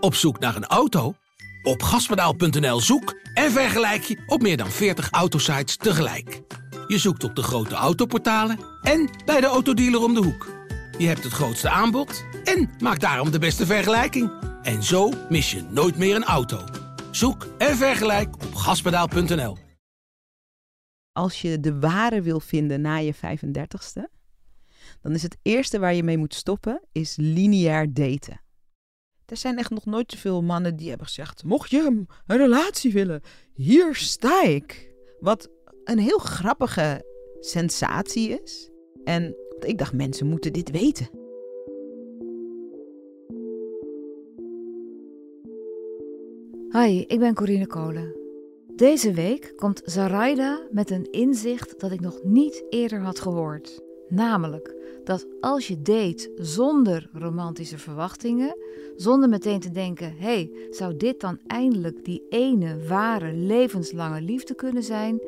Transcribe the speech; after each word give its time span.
Op 0.00 0.14
zoek 0.14 0.38
naar 0.38 0.56
een 0.56 0.66
auto? 0.66 1.14
Op 1.62 1.82
gaspedaal.nl 1.82 2.80
zoek 2.80 3.20
en 3.34 3.50
vergelijk 3.50 4.02
je 4.02 4.22
op 4.26 4.42
meer 4.42 4.56
dan 4.56 4.70
40 4.70 5.10
autosites 5.10 5.76
tegelijk. 5.76 6.42
Je 6.86 6.98
zoekt 6.98 7.24
op 7.24 7.34
de 7.34 7.42
grote 7.42 7.74
autoportalen 7.74 8.58
en 8.82 9.10
bij 9.24 9.40
de 9.40 9.46
autodealer 9.46 10.02
om 10.02 10.14
de 10.14 10.22
hoek. 10.22 10.46
Je 10.98 11.06
hebt 11.06 11.24
het 11.24 11.32
grootste 11.32 11.68
aanbod 11.68 12.24
en 12.44 12.70
maakt 12.78 13.00
daarom 13.00 13.30
de 13.30 13.38
beste 13.38 13.66
vergelijking. 13.66 14.30
En 14.62 14.82
zo 14.82 15.12
mis 15.28 15.50
je 15.50 15.62
nooit 15.62 15.98
meer 15.98 16.16
een 16.16 16.24
auto. 16.24 16.64
Zoek 17.10 17.46
en 17.58 17.76
vergelijk 17.76 18.34
op 18.34 18.54
gaspedaal.nl. 18.54 19.56
Als 21.12 21.42
je 21.42 21.60
de 21.60 21.78
ware 21.78 22.22
wil 22.22 22.40
vinden 22.40 22.80
na 22.80 22.96
je 22.96 23.14
35ste, 23.14 24.02
dan 25.00 25.12
is 25.12 25.22
het 25.22 25.36
eerste 25.42 25.78
waar 25.78 25.94
je 25.94 26.02
mee 26.02 26.18
moet 26.18 26.34
stoppen, 26.34 26.82
is 26.92 27.16
lineair 27.16 27.92
daten. 27.94 28.40
Er 29.28 29.36
zijn 29.36 29.58
echt 29.58 29.70
nog 29.70 29.84
nooit 29.84 30.12
zoveel 30.12 30.42
mannen 30.42 30.76
die 30.76 30.88
hebben 30.88 31.06
gezegd: 31.06 31.44
Mocht 31.44 31.70
je 31.70 31.82
een 31.86 32.08
relatie 32.26 32.92
willen, 32.92 33.20
hier 33.54 33.94
sta 33.94 34.42
ik. 34.42 34.94
Wat 35.20 35.50
een 35.84 35.98
heel 35.98 36.18
grappige 36.18 37.04
sensatie 37.40 38.40
is. 38.42 38.70
En 39.04 39.36
ik 39.60 39.78
dacht, 39.78 39.92
mensen 39.92 40.26
moeten 40.26 40.52
dit 40.52 40.70
weten. 40.70 41.08
Hi, 46.70 47.04
ik 47.06 47.18
ben 47.18 47.34
Corine 47.34 47.66
Kolen. 47.66 48.16
Deze 48.76 49.12
week 49.12 49.52
komt 49.56 49.82
Zaraida 49.84 50.66
met 50.70 50.90
een 50.90 51.10
inzicht 51.10 51.80
dat 51.80 51.90
ik 51.90 52.00
nog 52.00 52.20
niet 52.22 52.64
eerder 52.68 53.00
had 53.00 53.20
gehoord. 53.20 53.87
Namelijk 54.08 54.74
dat 55.04 55.26
als 55.40 55.68
je 55.68 55.82
date 55.82 56.30
zonder 56.36 57.10
romantische 57.12 57.78
verwachtingen, 57.78 58.56
zonder 58.96 59.28
meteen 59.28 59.60
te 59.60 59.70
denken: 59.70 60.14
hé, 60.16 60.26
hey, 60.26 60.50
zou 60.70 60.96
dit 60.96 61.20
dan 61.20 61.38
eindelijk 61.46 62.04
die 62.04 62.26
ene 62.28 62.86
ware 62.86 63.32
levenslange 63.32 64.20
liefde 64.20 64.54
kunnen 64.54 64.82
zijn, 64.82 65.20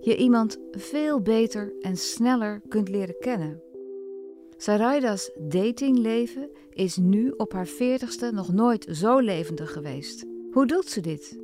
je 0.00 0.16
iemand 0.16 0.58
veel 0.70 1.20
beter 1.20 1.72
en 1.80 1.96
sneller 1.96 2.60
kunt 2.68 2.88
leren 2.88 3.16
kennen. 3.20 3.62
Saraida's 4.56 5.30
datingleven 5.38 6.50
is 6.70 6.96
nu 6.96 7.30
op 7.36 7.52
haar 7.52 7.66
veertigste 7.66 8.30
nog 8.32 8.52
nooit 8.52 8.86
zo 8.90 9.18
levendig 9.18 9.72
geweest. 9.72 10.24
Hoe 10.50 10.66
doet 10.66 10.88
ze 10.88 11.00
dit? 11.00 11.38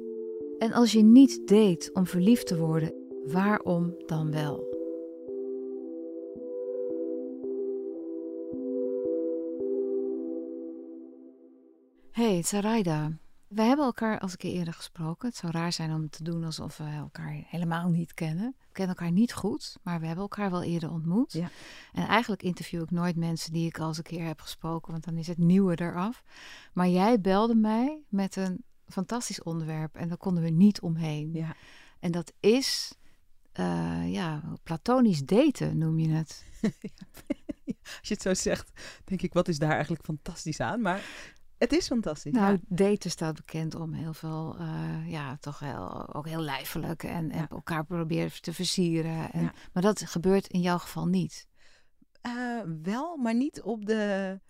En 0.59 0.73
als 0.73 0.93
je 0.93 1.03
niet 1.03 1.49
date 1.49 1.91
om 1.93 2.07
verliefd 2.07 2.47
te 2.47 2.59
worden, 2.59 2.95
waarom 3.27 3.95
dan 4.07 4.33
wel? 4.33 4.68
Hey, 12.19 12.43
Saraida. 12.43 13.13
We 13.49 13.63
hebben 13.63 13.85
elkaar 13.85 14.19
als 14.19 14.33
een 14.33 14.39
keer 14.39 14.53
eerder 14.53 14.75
gesproken. 14.75 15.29
Het 15.29 15.37
zou 15.37 15.53
raar 15.53 15.73
zijn 15.73 15.93
om 15.93 16.11
te 16.11 16.23
doen 16.23 16.45
alsof 16.45 16.77
we 16.77 16.85
elkaar 16.85 17.45
helemaal 17.47 17.89
niet 17.89 18.15
kennen. 18.15 18.55
We 18.59 18.73
kennen 18.73 18.97
elkaar 18.97 19.13
niet 19.13 19.33
goed, 19.33 19.77
maar 19.83 20.01
we 20.01 20.07
hebben 20.07 20.25
elkaar 20.25 20.51
wel 20.51 20.63
eerder 20.63 20.91
ontmoet. 20.91 21.33
Ja. 21.33 21.51
En 21.93 22.07
eigenlijk 22.07 22.43
interview 22.43 22.83
ik 22.83 22.91
nooit 22.91 23.17
mensen 23.17 23.53
die 23.53 23.67
ik 23.67 23.79
al 23.79 23.89
eens 23.89 23.97
een 23.97 24.03
keer 24.03 24.27
heb 24.27 24.41
gesproken, 24.41 24.93
want 24.93 25.05
dan 25.05 25.17
is 25.17 25.27
het 25.27 25.39
nieuwe 25.39 25.81
eraf. 25.81 26.23
Maar 26.73 26.89
jij 26.89 27.21
belde 27.21 27.55
mij 27.55 28.03
met 28.09 28.37
een 28.37 28.65
fantastisch 28.87 29.43
onderwerp 29.43 29.97
en 29.97 30.09
daar 30.09 30.17
konden 30.17 30.43
we 30.43 30.51
niet 30.51 30.81
omheen. 30.81 31.33
Ja. 31.33 31.55
En 32.01 32.11
dat 32.11 32.33
is, 32.41 32.95
uh, 33.61 34.13
ja, 34.13 34.43
platonisch 34.63 35.25
daten 35.25 35.79
noem 35.79 35.99
je 35.99 36.09
het. 36.09 36.45
Als 37.99 38.09
je 38.09 38.15
het 38.15 38.23
zo 38.23 38.35
zegt, 38.35 38.71
denk 39.05 39.23
ik, 39.23 39.33
wat 39.33 39.49
is 39.49 39.59
daar 39.59 39.73
eigenlijk 39.73 40.05
fantastisch 40.05 40.61
aan? 40.61 40.81
Maar 40.81 41.03
het 41.59 41.73
is 41.73 41.87
fantastisch. 41.87 42.33
Nou, 42.33 42.53
ja. 42.53 42.59
daten 42.69 43.11
staat 43.11 43.35
bekend 43.35 43.75
om 43.75 43.93
heel 43.93 44.13
veel, 44.13 44.57
uh, 44.61 45.11
ja, 45.11 45.37
toch 45.37 45.59
heel, 45.59 46.15
ook 46.15 46.27
heel 46.27 46.41
lijfelijk 46.41 47.03
en, 47.03 47.31
en 47.31 47.49
elkaar 47.49 47.85
proberen 47.85 48.41
te 48.41 48.53
versieren. 48.53 49.33
En, 49.33 49.43
Ja. 49.43 49.53
Maar 49.73 49.83
dat 49.83 50.03
gebeurt 50.07 50.47
in 50.47 50.61
jouw 50.61 50.79
geval 50.79 51.07
niet. 51.07 51.49
Eh, 52.21 52.61
wel, 52.83 53.17
maar 53.17 53.35
niet 53.35 53.63
op, 53.63 53.87
de, 53.87 54.41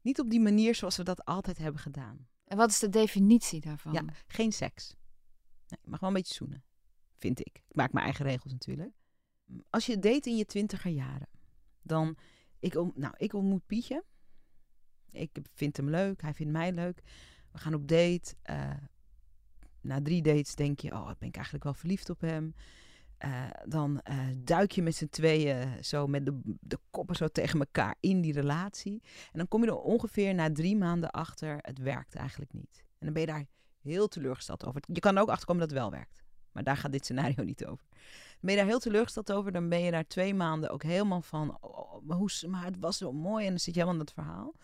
niet 0.00 0.20
op 0.20 0.30
die 0.30 0.40
manier 0.40 0.74
zoals 0.74 0.96
we 0.96 1.02
dat 1.02 1.24
altijd 1.24 1.58
hebben 1.58 1.80
gedaan. 1.80 2.26
En 2.44 2.56
wat 2.56 2.70
is 2.70 2.78
de 2.78 2.88
definitie 2.88 3.60
daarvan? 3.60 3.92
Ja, 3.92 4.04
geen 4.26 4.52
seks. 4.52 4.94
Nee, 5.68 5.80
mag 5.84 6.00
wel 6.00 6.08
een 6.08 6.14
beetje 6.14 6.34
zoenen, 6.34 6.64
vind 7.16 7.40
ik. 7.40 7.62
Ik 7.68 7.76
maak 7.76 7.92
mijn 7.92 8.04
eigen 8.04 8.24
regels 8.24 8.52
natuurlijk. 8.52 8.92
Als 9.70 9.86
je 9.86 9.98
date 9.98 10.30
in 10.30 10.36
je 10.36 10.44
twintiger 10.44 10.90
jaren, 10.90 11.28
dan... 11.82 12.16
Ik, 12.58 12.74
nou, 12.94 13.14
ik 13.16 13.32
ontmoet 13.32 13.66
Pietje. 13.66 14.04
Ik 15.14 15.30
vind 15.54 15.76
hem 15.76 15.90
leuk, 15.90 16.22
hij 16.22 16.34
vindt 16.34 16.52
mij 16.52 16.72
leuk. 16.72 17.02
We 17.52 17.58
gaan 17.58 17.74
op 17.74 17.88
date. 17.88 18.34
Eh, 18.42 18.70
na 19.80 20.02
drie 20.02 20.22
dates 20.22 20.54
denk 20.54 20.80
je, 20.80 20.92
oh, 20.92 21.06
ben 21.18 21.28
ik 21.28 21.34
eigenlijk 21.34 21.64
wel 21.64 21.74
verliefd 21.74 22.10
op 22.10 22.20
hem. 22.20 22.54
Eh, 23.18 23.50
dan 23.66 24.00
eh, 24.00 24.18
duik 24.38 24.72
je 24.72 24.82
met 24.82 24.94
z'n 24.94 25.08
tweeën 25.08 25.84
zo 25.84 26.06
met 26.06 26.26
de, 26.26 26.40
de 26.60 26.78
koppen 26.90 27.16
zo 27.16 27.28
tegen 27.28 27.58
elkaar 27.58 27.96
in 28.00 28.20
die 28.20 28.32
relatie. 28.32 29.02
En 29.02 29.38
dan 29.38 29.48
kom 29.48 29.62
je 29.64 29.68
er 29.68 29.76
ongeveer 29.76 30.34
na 30.34 30.52
drie 30.52 30.76
maanden 30.76 31.10
achter, 31.10 31.58
het 31.60 31.78
werkt 31.78 32.14
eigenlijk 32.14 32.52
niet. 32.52 32.84
En 32.98 33.06
dan 33.06 33.12
ben 33.12 33.22
je 33.22 33.28
daar 33.28 33.46
heel 33.80 34.08
teleurgesteld 34.08 34.64
over. 34.66 34.82
Je 34.92 35.00
kan 35.00 35.16
er 35.16 35.22
ook 35.22 35.28
achterkomen 35.28 35.62
dat 35.62 35.70
het 35.70 35.80
wel 35.80 35.90
werkt. 35.90 36.22
Maar 36.52 36.64
daar 36.64 36.76
gaat 36.76 36.92
dit 36.92 37.04
scenario 37.04 37.44
niet 37.44 37.66
over. 37.66 37.86
Ben 38.40 38.50
je 38.50 38.56
daar 38.56 38.68
heel 38.68 38.78
teleurgesteld 38.78 39.32
over, 39.32 39.52
dan 39.52 39.68
ben 39.68 39.80
je 39.80 39.90
daar 39.90 40.06
twee 40.06 40.34
maanden 40.34 40.70
ook 40.70 40.82
helemaal 40.82 41.22
van, 41.22 41.56
oh, 41.60 42.02
maar, 42.02 42.16
hoe, 42.16 42.30
maar 42.48 42.64
het 42.64 42.78
was 42.78 42.96
zo 42.96 43.12
mooi. 43.12 43.44
En 43.44 43.50
dan 43.50 43.60
zit 43.60 43.74
je 43.74 43.80
helemaal 43.80 44.00
in 44.00 44.06
dat 44.06 44.14
verhaal. 44.14 44.54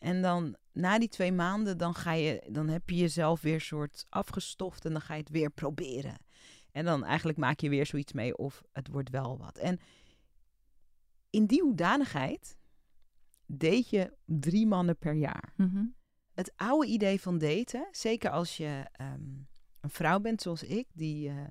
En 0.00 0.22
dan 0.22 0.56
na 0.72 0.98
die 0.98 1.08
twee 1.08 1.32
maanden, 1.32 1.78
dan, 1.78 1.94
ga 1.94 2.12
je, 2.12 2.46
dan 2.50 2.68
heb 2.68 2.90
je 2.90 2.96
jezelf 2.96 3.40
weer 3.40 3.60
soort 3.60 4.06
afgestoft 4.08 4.84
en 4.84 4.92
dan 4.92 5.00
ga 5.00 5.14
je 5.14 5.20
het 5.20 5.30
weer 5.30 5.50
proberen. 5.50 6.16
En 6.72 6.84
dan 6.84 7.04
eigenlijk 7.04 7.38
maak 7.38 7.60
je 7.60 7.68
weer 7.68 7.86
zoiets 7.86 8.12
mee 8.12 8.36
of 8.36 8.62
het 8.72 8.88
wordt 8.88 9.10
wel 9.10 9.38
wat. 9.38 9.58
En 9.58 9.80
in 11.30 11.46
die 11.46 11.62
hoedanigheid 11.62 12.56
deed 13.46 13.90
je 13.90 14.16
drie 14.24 14.66
mannen 14.66 14.98
per 14.98 15.14
jaar. 15.14 15.52
Mhm. 15.56 15.84
Het 16.34 16.52
oude 16.56 16.86
idee 16.86 17.20
van 17.20 17.38
daten, 17.38 17.88
zeker 17.90 18.30
als 18.30 18.56
je 18.56 18.86
ehm, 18.92 19.22
een 19.80 19.90
vrouw 19.90 20.20
bent 20.20 20.42
zoals 20.42 20.62
ik, 20.62 20.86
die, 20.92 21.28
eh, 21.28 21.46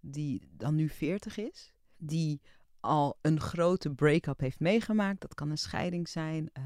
die 0.00 0.48
dan 0.50 0.74
nu 0.74 0.88
40 0.88 1.36
is, 1.36 1.72
die 1.96 2.40
al 2.80 3.18
een 3.22 3.40
grote 3.40 3.90
break-up 3.90 4.40
heeft 4.40 4.60
meegemaakt. 4.60 5.20
Dat 5.20 5.34
kan 5.34 5.50
een 5.50 5.58
scheiding 5.58 6.08
zijn. 6.08 6.50
eh, 6.52 6.64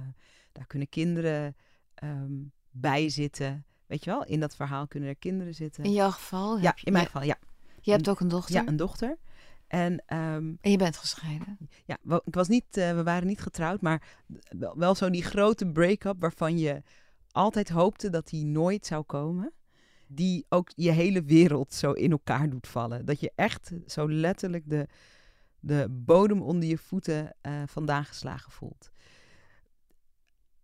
daar 0.53 0.67
kunnen 0.67 0.89
kinderen 0.89 1.57
ehm, 1.95 2.33
bij 2.71 3.09
zitten. 3.09 3.65
Weet 3.87 4.05
je 4.05 4.11
wel, 4.11 4.25
in 4.25 4.41
dat 4.41 4.57
verhaal 4.57 4.87
kunnen 4.87 5.09
er 5.09 5.17
kinderen 5.17 5.55
zitten. 5.55 5.85
In 5.85 5.93
jouw 5.93 6.11
geval? 6.11 6.59
ja, 6.59 6.75
in 6.83 6.93
mijn 6.93 7.05
je, 7.05 7.11
geval, 7.11 7.27
ja. 7.27 7.39
je 7.81 7.91
hebt 7.91 8.09
ook 8.09 8.21
een 8.21 8.29
dochter 8.29 8.55
Ja, 8.55 8.67
een 8.67 8.77
dochter. 8.77 9.19
En 9.67 10.03
ehm, 10.07 10.55
en 10.61 10.71
je 10.71 10.77
bent 10.77 10.97
gescheiden. 10.97 11.59
ja, 11.85 11.99
ik 12.25 12.35
was 12.35 12.49
niet, 12.49 12.77
eh, 12.77 12.95
we 12.95 13.03
waren 13.03 13.27
niet 13.27 13.41
getrouwd, 13.41 13.81
maar 13.81 14.19
wel, 14.59 14.79
wel 14.79 14.95
zo 14.95 15.11
die 15.11 15.23
grote 15.23 15.67
break-up 15.67 16.21
waarvan 16.21 16.59
je 16.59 16.83
altijd 17.31 17.69
hoopte 17.69 18.11
dat 18.11 18.29
die 18.29 18.45
nooit 18.45 18.87
zou 18.87 19.03
komen. 19.03 19.53
Die 20.07 20.47
ook 20.49 20.71
je 20.75 20.91
hele 20.91 21.23
wereld 21.23 21.75
zo 21.75 21.93
in 21.93 22.11
elkaar 22.11 22.51
doet 22.51 22.69
vallen. 22.69 23.05
Dat 23.05 23.21
je 23.21 23.33
echt 23.35 23.73
zo 23.87 24.11
letterlijk 24.11 24.71
de, 24.71 24.87
de 25.61 25.87
bodem 25.91 26.43
onder 26.43 26.69
je 26.69 26.79
voeten 26.79 27.35
eh, 27.41 27.63
vandaan 27.67 28.05
geslagen 28.05 28.53
voelt. 28.53 28.91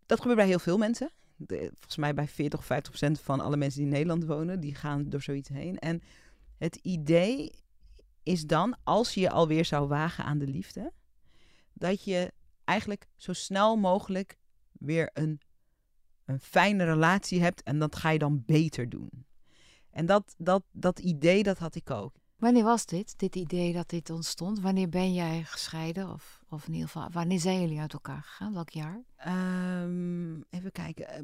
Dat 0.06 0.18
gebeurt 0.18 0.38
bij 0.38 0.46
heel 0.46 0.58
veel 0.58 0.78
mensen. 0.78 1.10
Volgens 1.48 1.96
mij 1.96 2.14
bij 2.14 2.28
40 2.28 2.58
of 2.58 2.64
50 2.64 2.88
procent 2.90 3.20
van 3.20 3.40
alle 3.40 3.56
mensen 3.56 3.78
die 3.78 3.88
in 3.88 3.94
Nederland 3.94 4.24
wonen, 4.24 4.60
die 4.60 4.74
gaan 4.74 5.08
door 5.08 5.22
zoiets 5.22 5.48
heen. 5.48 5.78
En 5.78 6.02
het 6.58 6.76
idee 6.76 7.50
is 8.22 8.46
dan, 8.46 8.76
als 8.84 9.14
je 9.14 9.20
je 9.20 9.30
alweer 9.30 9.64
zou 9.64 9.88
wagen 9.88 10.24
aan 10.24 10.38
de 10.38 10.46
liefde, 10.46 10.92
dat 11.72 12.04
je 12.04 12.32
eigenlijk 12.64 13.08
zo 13.16 13.32
snel 13.32 13.76
mogelijk 13.76 14.38
weer 14.72 15.10
een, 15.12 15.40
een 16.24 16.40
fijne 16.40 16.84
relatie 16.84 17.42
hebt 17.42 17.62
en 17.62 17.78
dat 17.78 17.96
ga 17.96 18.10
je 18.10 18.18
dan 18.18 18.42
beter 18.46 18.88
doen. 18.88 19.26
En 19.90 20.06
dat, 20.06 20.34
dat, 20.38 20.64
dat 20.70 20.98
idee, 20.98 21.42
dat 21.42 21.58
had 21.58 21.74
ik 21.74 21.90
ook. 21.90 22.14
Wanneer 22.36 22.64
was 22.64 22.86
dit, 22.86 23.18
dit 23.18 23.36
idee 23.36 23.72
dat 23.72 23.88
dit 23.88 24.10
ontstond? 24.10 24.60
Wanneer 24.60 24.88
ben 24.88 25.14
jij 25.14 25.42
gescheiden? 25.44 26.12
Of, 26.12 26.42
of 26.48 26.66
in 26.66 26.72
ieder 26.72 26.88
geval, 26.88 27.10
wanneer 27.10 27.40
zijn 27.40 27.60
jullie 27.60 27.80
uit 27.80 27.92
elkaar 27.92 28.22
gegaan? 28.22 28.52
Welk 28.54 28.70
jaar? 28.70 29.02
Ehm, 29.16 30.40
even 30.50 30.72
kijken, 30.72 31.08
eh, 31.08 31.22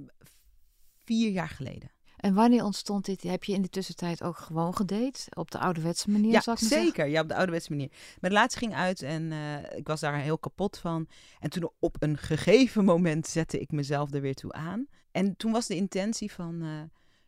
vier 1.05 1.31
jaar 1.31 1.49
geleden. 1.49 1.91
En 2.17 2.35
wanneer 2.35 2.65
ontstond 2.65 3.05
dit? 3.05 3.23
Heb 3.23 3.45
je 3.45 3.53
in 3.53 3.63
de 3.63 3.69
tussentijd 3.69 4.23
ook 4.23 4.37
gewoon 4.37 4.77
gedate? 4.77 5.27
Op 5.35 5.51
de 5.51 5.59
ouderwetse 5.59 6.11
manier, 6.11 6.33
Ja, 6.33 6.41
zou 6.41 6.57
ik 6.57 6.63
maar 6.63 6.71
zeggen? 6.71 6.89
zeker. 6.89 7.07
Ja, 7.07 7.21
op 7.21 7.29
de 7.29 7.35
ouderwetse 7.35 7.71
manier. 7.71 7.89
Mijn 8.21 8.33
relatie 8.33 8.59
ging 8.59 8.75
uit 8.75 9.03
en 9.03 9.33
eh, 9.33 9.77
ik 9.79 9.87
was 9.87 10.01
daar 10.01 10.19
heel 10.19 10.39
kapot 10.39 10.79
van. 10.79 11.09
En 11.39 11.51
toen 11.51 11.71
op 11.79 12.03
een 12.03 12.19
gegeven 12.19 12.85
moment 12.85 13.27
zette 13.27 13.61
ik 13.61 13.71
mezelf 13.71 14.13
er 14.13 14.21
weer 14.21 14.35
toe 14.35 14.53
aan. 14.53 14.87
En 15.11 15.37
toen 15.37 15.53
was 15.53 15.67
de 15.67 15.77
intentie 15.77 16.33
van, 16.33 16.63
eh, 16.63 16.83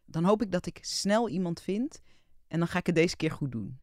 dan 0.04 0.25
hoop 0.25 0.42
ik 0.42 0.52
dat 0.52 0.66
ik 0.66 0.78
snel 0.82 1.28
iemand 1.28 1.60
vind 1.60 2.00
en 2.55 2.61
dan 2.61 2.69
ga 2.69 2.79
ik 2.79 2.87
het 2.87 2.95
deze 2.95 3.17
keer 3.17 3.31
goed 3.31 3.53
doen. 3.53 3.81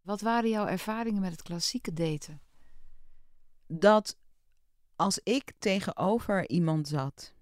Wat 0.00 0.20
waren 0.20 0.50
jouw 0.50 0.66
ervaringen 0.66 1.20
met 1.20 1.30
het 1.30 1.42
klassieke 1.42 1.92
daten? 1.92 2.40
Dat 3.66 4.18
als 4.96 5.18
ik 5.18 5.52
tegenover 5.58 6.48
iemand 6.48 6.88
zat 6.88 7.34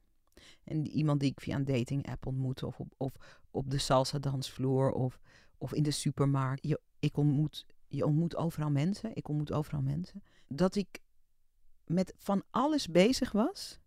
En 0.65 0.87
iemand 0.87 1.21
die 1.21 1.31
ik 1.31 1.41
via 1.41 1.57
een 1.57 1.65
dating 1.65 2.09
app 2.09 2.27
ontmoet. 2.27 2.63
Of 2.63 2.81
op, 2.81 2.95
of 2.97 3.13
op 3.51 3.71
de 3.71 3.79
salsa 3.79 4.19
dansvloer. 4.19 4.93
Of, 4.93 5.21
of 5.59 5.73
in 5.73 5.83
de 5.83 5.91
supermarkt. 5.91 6.67
Je, 6.67 6.81
ik 6.99 7.17
ontmoet, 7.17 7.67
je 7.89 8.05
ontmoet 8.05 8.37
overal 8.37 8.71
mensen. 8.71 9.17
Ik 9.17 9.29
ontmoet 9.29 9.53
overal 9.53 9.83
mensen. 9.83 10.23
Dat 10.49 10.75
ik 10.75 11.01
met 11.85 12.15
van 12.19 12.43
alles 12.51 12.89
bezig 12.89 13.33
was. 13.33 13.79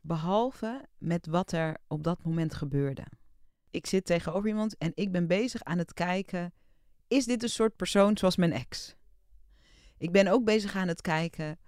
Behalve 0.00 0.88
met 0.98 1.26
wat 1.26 1.52
er 1.52 1.76
op 1.86 2.02
dat 2.02 2.24
moment 2.24 2.54
gebeurde. 2.54 3.06
Ik 3.70 3.86
zit 3.86 4.04
tegenover 4.04 4.48
iemand 4.48 4.76
en 4.78 4.92
ik 4.94 5.12
ben 5.12 5.26
bezig 5.26 5.62
aan 5.64 5.78
het 5.78 5.92
kijken. 5.92 6.52
Is 7.08 7.24
dit 7.24 7.42
een 7.42 7.48
soort 7.48 7.76
persoon 7.76 8.16
zoals 8.16 8.36
mijn 8.36 8.52
ex? 8.52 8.94
Ik 9.98 10.12
ben 10.12 10.28
ook 10.28 10.44
bezig 10.44 10.76
aan 10.76 10.88
het 10.88 11.00
kijken. 11.00 11.58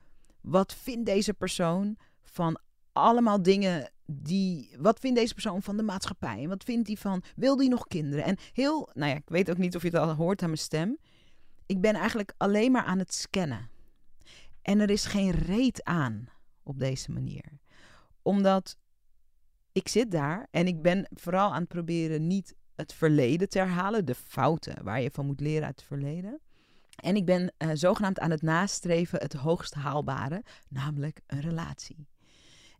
Wat 0.41 0.75
vindt 0.75 1.07
deze 1.07 1.35
persoon 1.35 1.97
van 2.23 2.61
allemaal 2.93 3.43
dingen 3.43 3.91
die. 4.07 4.77
Wat 4.79 4.99
vindt 4.99 5.19
deze 5.19 5.33
persoon 5.33 5.63
van 5.63 5.77
de 5.77 5.83
maatschappij? 5.83 6.43
En 6.43 6.49
wat 6.49 6.65
vindt 6.65 6.87
hij 6.87 6.97
van. 6.97 7.23
Wil 7.37 7.57
die 7.57 7.69
nog 7.69 7.87
kinderen? 7.87 8.25
En 8.25 8.37
heel. 8.53 8.91
Nou 8.93 9.11
ja, 9.11 9.17
ik 9.17 9.29
weet 9.29 9.51
ook 9.51 9.59
niet 9.59 9.77
of 9.77 9.83
je 9.83 9.89
het 9.89 9.97
al 9.97 10.15
hoort 10.15 10.43
aan 10.43 10.49
mijn 10.49 10.61
stem. 10.61 10.99
Ik 11.67 11.81
ben 11.81 11.95
eigenlijk 11.95 12.33
alleen 12.37 12.73
maar 12.73 12.85
aan 12.85 12.99
het 12.99 13.15
scannen. 13.15 13.71
En 14.63 14.81
er 14.81 14.91
is 14.91 15.05
geen 15.05 15.31
reet 15.31 15.85
aan 15.85 16.29
op 16.63 16.79
deze 16.79 17.11
manier. 17.11 17.61
Omdat 18.23 18.77
ik 19.73 19.89
zit 19.89 20.11
daar 20.11 20.49
en 20.51 20.67
ik 20.67 20.83
ben 20.83 21.09
vooral 21.15 21.53
aan 21.53 21.61
het 21.61 21.69
proberen 21.69 22.27
niet 22.27 22.55
het 22.75 22.93
verleden 22.93 23.49
te 23.49 23.59
herhalen. 23.59 24.05
De 24.05 24.15
fouten 24.15 24.85
waar 24.85 25.01
je 25.01 25.11
van 25.11 25.27
moet 25.27 25.41
leren 25.41 25.67
uit 25.67 25.77
het 25.77 25.87
verleden. 25.87 26.41
En 26.97 27.17
ik 27.17 27.25
ben 27.25 27.53
eh, 27.57 27.71
zogenaamd 27.73 28.19
aan 28.19 28.31
het 28.31 28.43
nastreven 28.43 29.19
het 29.19 29.33
hoogst 29.33 29.75
haalbare, 29.75 30.45
namelijk 30.69 31.21
een 31.27 31.41
relatie. 31.41 32.07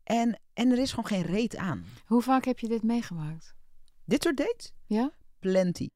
En, 0.05 0.41
en 0.53 0.71
er 0.71 0.79
is 0.79 0.91
gewoon 0.91 1.07
geen 1.07 1.23
reet 1.23 1.57
aan. 1.57 1.85
Hoe 2.07 2.23
vaak 2.23 2.45
heb 2.45 2.59
je 2.59 2.69
dit 2.69 2.83
meegemaakt? 2.83 3.55
Dit 4.05 4.23
soort 4.23 4.37
dates? 4.37 4.73
Ja? 4.87 5.13
Plenty. 5.39 5.89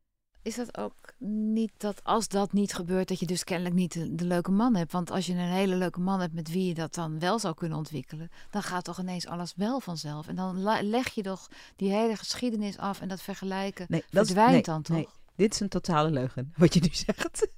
Is 0.47 0.55
dat 0.57 0.79
ook 0.79 0.95
niet 1.19 1.73
dat 1.77 2.05
als 2.05 2.29
dat 2.29 2.53
niet 2.53 2.75
gebeurt, 2.75 3.09
dat 3.09 3.21
je 3.21 3.27
dus 3.27 3.45
kennelijk 3.45 3.75
niet 3.75 3.93
de, 3.93 4.15
de 4.15 4.25
leuke 4.25 4.51
man 4.51 4.75
hebt? 4.77 4.93
Want 4.93 5.11
als 5.11 5.27
je 5.27 5.33
een 5.33 5.39
hele 5.39 5.77
leuke 5.77 6.01
man 6.01 6.21
hebt 6.21 6.33
met 6.35 6.51
wie 6.51 6.67
je 6.67 6.75
dat 6.75 6.95
dan 6.95 7.19
wel 7.19 7.39
zou 7.39 7.55
kunnen 7.55 7.79
ontwikkelen, 7.79 8.31
dan 8.51 8.63
gaat 8.63 8.85
toch 8.85 8.99
ineens 9.01 9.27
alles 9.27 9.53
wel 9.57 9.81
vanzelf. 9.81 10.29
En 10.29 10.37
dan 10.37 10.63
leg 10.83 11.09
je 11.15 11.23
toch 11.23 11.49
die 11.77 11.91
hele 11.93 12.17
geschiedenis 12.17 12.79
af 12.79 13.01
en 13.01 13.09
dat 13.09 13.23
vergelijken 13.23 13.87
Nee, 13.89 14.05
dat 14.11 14.23
is- 14.25 14.27
verdwijnt 14.33 14.53
nee, 14.53 14.63
dan 14.63 14.83
toch? 14.83 14.97
nee. 14.97 15.09
Dit 15.37 15.53
is 15.55 15.61
een 15.61 15.69
totale 15.69 16.11
leugen, 16.11 16.53
wat 16.57 16.75
je 16.75 16.81
nu 16.81 16.89
zegt. 17.07 17.49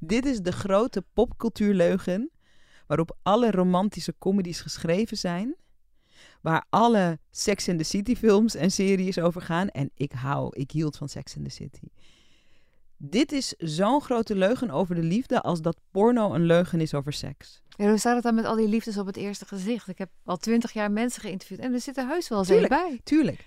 Dit 0.00 0.24
is 0.26 0.40
de 0.40 0.52
grote 0.52 1.04
popcultuurleugen 1.12 2.30
waarop 2.86 3.16
alle 3.22 3.50
romantische 3.50 4.14
comedies 4.18 4.60
geschreven 4.60 5.16
zijn. 5.16 5.56
Waar 6.40 6.66
alle 6.70 7.18
Sex 7.30 7.68
and 7.68 7.78
the 7.78 7.84
City 7.84 8.16
films 8.16 8.54
en 8.54 8.70
series 8.70 9.18
over 9.18 9.42
gaan. 9.42 9.68
En 9.68 9.90
ik 9.94 10.12
hou, 10.12 10.56
ik 10.56 10.70
hield 10.70 10.96
van 10.96 11.08
Sex 11.08 11.36
and 11.36 11.44
the 11.44 11.50
City. 11.50 11.86
Dit 13.00 13.32
is 13.32 13.54
zo'n 13.58 14.00
grote 14.00 14.34
leugen 14.34 14.70
over 14.70 14.94
de 14.94 15.02
liefde 15.02 15.42
als 15.42 15.60
dat 15.60 15.80
porno 15.90 16.34
een 16.34 16.44
leugen 16.44 16.80
is 16.80 16.94
over 16.94 17.12
seks. 17.12 17.62
Ja, 17.68 17.88
hoe 17.88 17.98
staat 17.98 18.14
het 18.14 18.22
dan 18.22 18.34
met 18.34 18.44
al 18.44 18.56
die 18.56 18.68
liefdes 18.68 18.98
op 18.98 19.06
het 19.06 19.16
eerste 19.16 19.46
gezicht? 19.46 19.88
Ik 19.88 19.98
heb 19.98 20.10
al 20.24 20.36
twintig 20.36 20.72
jaar 20.72 20.90
mensen 20.90 21.20
geïnterviewd 21.20 21.58
en 21.60 21.72
er 21.72 21.80
zit 21.80 21.96
er 21.96 22.06
heus 22.06 22.28
wel 22.28 22.38
eens 22.38 22.48
Tuurlijk. 22.48 22.68
bij. 22.68 23.00
Tuurlijk. 23.04 23.44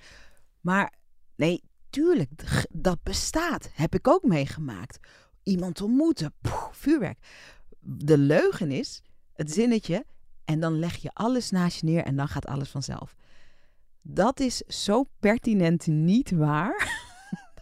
Maar 0.62 0.94
nee, 1.36 1.63
tuurlijk, 1.89 2.30
dat 2.69 3.03
bestaat. 3.03 3.69
Heb 3.74 3.95
ik 3.95 4.07
ook 4.07 4.24
meegemaakt. 4.24 5.00
Iemand 5.44 5.81
ontmoeten, 5.81 6.33
poeh, 6.42 6.68
vuurwerk. 6.71 7.18
De 7.80 8.18
leugen 8.18 8.71
is 8.71 9.01
het 9.33 9.51
zinnetje 9.51 10.06
en 10.45 10.59
dan 10.59 10.80
leg 10.80 10.95
je 10.95 11.09
alles 11.13 11.51
naast 11.51 11.80
je 11.80 11.86
neer 11.86 12.03
en 12.03 12.15
dan 12.15 12.27
gaat 12.27 12.45
alles 12.45 12.69
vanzelf. 12.69 13.15
Dat 14.01 14.39
is 14.39 14.57
zo 14.57 15.03
pertinent 15.19 15.88
niet 15.88 16.31
waar 16.31 16.89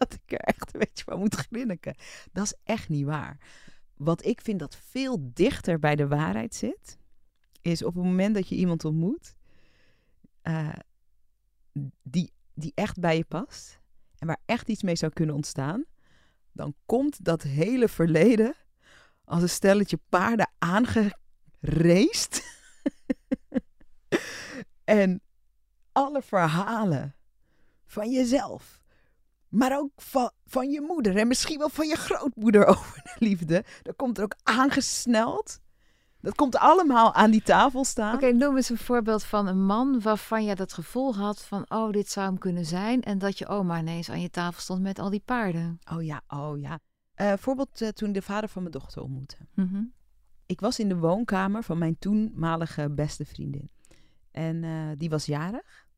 dat 0.00 0.14
ik 0.14 0.32
er 0.32 0.38
echt 0.38 0.74
een 0.74 0.80
beetje 0.80 1.04
van 1.04 1.18
moet 1.18 1.34
grinniken. 1.34 1.94
Dat 2.32 2.44
is 2.44 2.54
echt 2.64 2.88
niet 2.88 3.04
waar. 3.04 3.38
Wat 3.96 4.24
ik 4.24 4.40
vind 4.40 4.58
dat 4.58 4.76
veel 4.76 5.30
dichter 5.34 5.78
bij 5.78 5.96
de 5.96 6.08
waarheid 6.08 6.54
zit, 6.54 6.98
is 7.62 7.84
op 7.84 7.94
het 7.94 8.04
moment 8.04 8.34
dat 8.34 8.48
je 8.48 8.54
iemand 8.54 8.84
ontmoet, 8.84 9.34
eh, 10.42 10.72
die, 12.02 12.32
die 12.54 12.72
echt 12.74 13.00
bij 13.00 13.16
je 13.16 13.24
past 13.24 13.80
en 14.18 14.26
waar 14.26 14.40
echt 14.46 14.68
iets 14.68 14.82
mee 14.82 14.96
zou 14.96 15.12
kunnen 15.12 15.34
ontstaan, 15.34 15.84
dan 16.52 16.74
komt 16.86 17.24
dat 17.24 17.42
hele 17.42 17.88
verleden 17.88 18.54
als 19.24 19.42
een 19.42 19.48
stelletje 19.48 19.98
paarden 20.08 20.50
aangereest. 20.58 22.42
en 24.84 25.22
alle 25.92 26.22
verhalen 26.22 27.14
van 27.84 28.10
jezelf, 28.10 28.79
maar 29.50 29.78
ook 29.78 29.90
van, 29.96 30.30
van 30.46 30.70
je 30.70 30.80
moeder 30.80 31.16
en 31.16 31.28
misschien 31.28 31.58
wel 31.58 31.68
van 31.68 31.88
je 31.88 31.96
grootmoeder 31.96 32.66
over 32.76 33.02
de 33.04 33.16
liefde, 33.18 33.64
dat 33.82 33.96
komt 33.96 34.18
er 34.18 34.24
ook 34.24 34.36
aangesneld. 34.42 35.60
Dat 36.20 36.34
komt 36.34 36.56
allemaal 36.56 37.14
aan 37.14 37.30
die 37.30 37.42
tafel 37.42 37.84
staan. 37.84 38.14
Oké, 38.14 38.32
noem 38.32 38.56
eens 38.56 38.68
een 38.68 38.78
voorbeeld 38.78 39.24
van 39.24 39.46
een 39.46 39.64
man 39.64 40.00
waarvan 40.00 40.44
je 40.44 40.54
dat 40.54 40.72
gevoel 40.72 41.16
had 41.16 41.42
van, 41.42 41.64
oh, 41.70 41.90
dit 41.90 42.10
zou 42.10 42.26
hem 42.26 42.38
kunnen 42.38 42.64
zijn. 42.64 43.02
En 43.02 43.18
dat 43.18 43.38
je 43.38 43.46
oma 43.46 43.78
ineens 43.78 44.10
aan 44.10 44.20
je 44.20 44.30
tafel 44.30 44.60
stond 44.60 44.82
met 44.82 44.98
al 44.98 45.10
die 45.10 45.22
paarden. 45.24 45.78
Oh 45.92 46.02
ja, 46.02 46.22
oh 46.28 46.58
ja. 46.58 46.78
Eh 47.14 47.32
voorbeeld 47.38 47.80
eh, 47.80 47.88
toen 47.88 48.12
de 48.12 48.22
vader 48.22 48.48
van 48.48 48.62
mijn 48.62 48.74
dochter 48.74 49.02
ontmoette. 49.02 49.36
Mhm. 49.54 49.82
Ik 50.46 50.60
was 50.60 50.78
in 50.78 50.88
de 50.88 50.96
woonkamer 50.96 51.62
van 51.62 51.78
mijn 51.78 51.98
toenmalige 51.98 52.90
beste 52.90 53.24
vriendin. 53.24 53.70
En 54.30 54.64
eh, 54.64 54.88
die 54.96 55.10
was 55.10 55.26
jarig. 55.26 55.88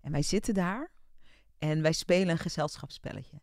En 0.00 0.12
wij 0.12 0.22
zitten 0.22 0.54
daar. 0.54 0.90
En 1.58 1.82
wij 1.82 1.92
spelen 1.92 2.28
een 2.28 2.38
gezelschapsspelletje. 2.38 3.40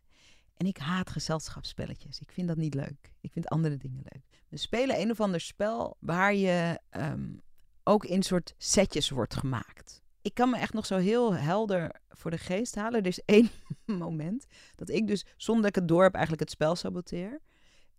En 0.56 0.66
ik 0.66 0.76
haat 0.76 1.10
gezelschapsspelletjes. 1.10 2.20
Ik 2.20 2.32
vind 2.32 2.48
dat 2.48 2.56
niet 2.56 2.74
leuk. 2.74 3.12
Ik 3.20 3.32
vind 3.32 3.48
andere 3.48 3.76
dingen 3.76 4.02
leuk. 4.12 4.22
We 4.48 4.56
spelen 4.56 5.00
een 5.00 5.10
of 5.10 5.20
ander 5.20 5.40
spel 5.40 5.96
waar 6.00 6.34
je 6.34 6.80
ehm, 6.90 7.34
ook 7.82 8.04
in 8.04 8.22
soort 8.22 8.54
setjes 8.58 9.10
wordt 9.10 9.34
gemaakt. 9.34 10.02
Ik 10.22 10.34
kan 10.34 10.50
me 10.50 10.58
echt 10.58 10.72
nog 10.72 10.86
zo 10.86 10.96
heel 10.96 11.34
helder 11.34 12.00
voor 12.08 12.30
de 12.30 12.38
geest 12.38 12.74
halen. 12.74 13.00
Er 13.00 13.06
is 13.06 13.24
één 13.36 13.50
moment 13.86 14.46
dat 14.74 14.88
ik 14.88 15.06
dus, 15.06 15.26
zonder 15.36 15.62
dat 15.62 15.76
ik 15.76 15.88
het 15.88 16.00
heb, 16.00 16.14
eigenlijk 16.14 16.42
het 16.42 16.52
spel 16.52 16.76
saboteer. 16.76 17.40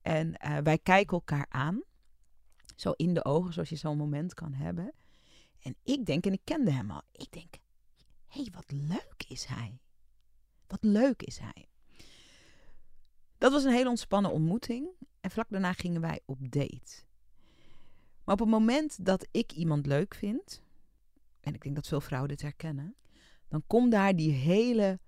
En 0.01 0.37
eh, 0.37 0.57
wij 0.63 0.77
kijken 0.77 1.13
elkaar 1.13 1.45
aan. 1.49 1.81
Zo 2.75 2.91
in 2.91 3.13
de 3.13 3.25
ogen, 3.25 3.53
zoals 3.53 3.69
je 3.69 3.75
zo'n 3.75 3.97
moment 3.97 4.33
kan 4.33 4.53
hebben. 4.53 4.93
En 5.59 5.75
ik 5.83 6.05
denk, 6.05 6.25
en 6.25 6.33
ik 6.33 6.41
kende 6.43 6.71
hem 6.71 6.91
al, 6.91 7.01
ik 7.11 7.31
denk, 7.31 7.53
hé, 8.27 8.41
hey, 8.41 8.51
wat 8.51 8.71
leuk 8.71 9.23
is 9.27 9.45
hij. 9.45 9.79
Wat 10.67 10.83
leuk 10.83 11.21
is 11.23 11.37
hij. 11.37 11.67
Dat 13.37 13.51
was 13.51 13.63
een 13.63 13.71
hele 13.71 13.89
ontspannen 13.89 14.31
ontmoeting. 14.31 14.87
En 15.21 15.31
vlak 15.31 15.49
daarna 15.49 15.73
gingen 15.73 16.01
wij 16.01 16.19
op 16.25 16.51
date. 16.51 17.05
Maar 18.23 18.35
op 18.35 18.39
het 18.39 18.49
moment 18.49 19.05
dat 19.05 19.27
ik 19.31 19.51
iemand 19.51 19.85
leuk 19.85 20.13
vind, 20.13 20.61
en 21.39 21.53
ik 21.53 21.61
denk 21.61 21.75
dat 21.75 21.87
veel 21.87 22.01
vrouwen 22.01 22.29
dit 22.29 22.41
herkennen, 22.41 22.95
dan 23.47 23.63
komt 23.67 23.91
daar 23.91 24.15
die 24.15 24.31
hele 24.31 24.99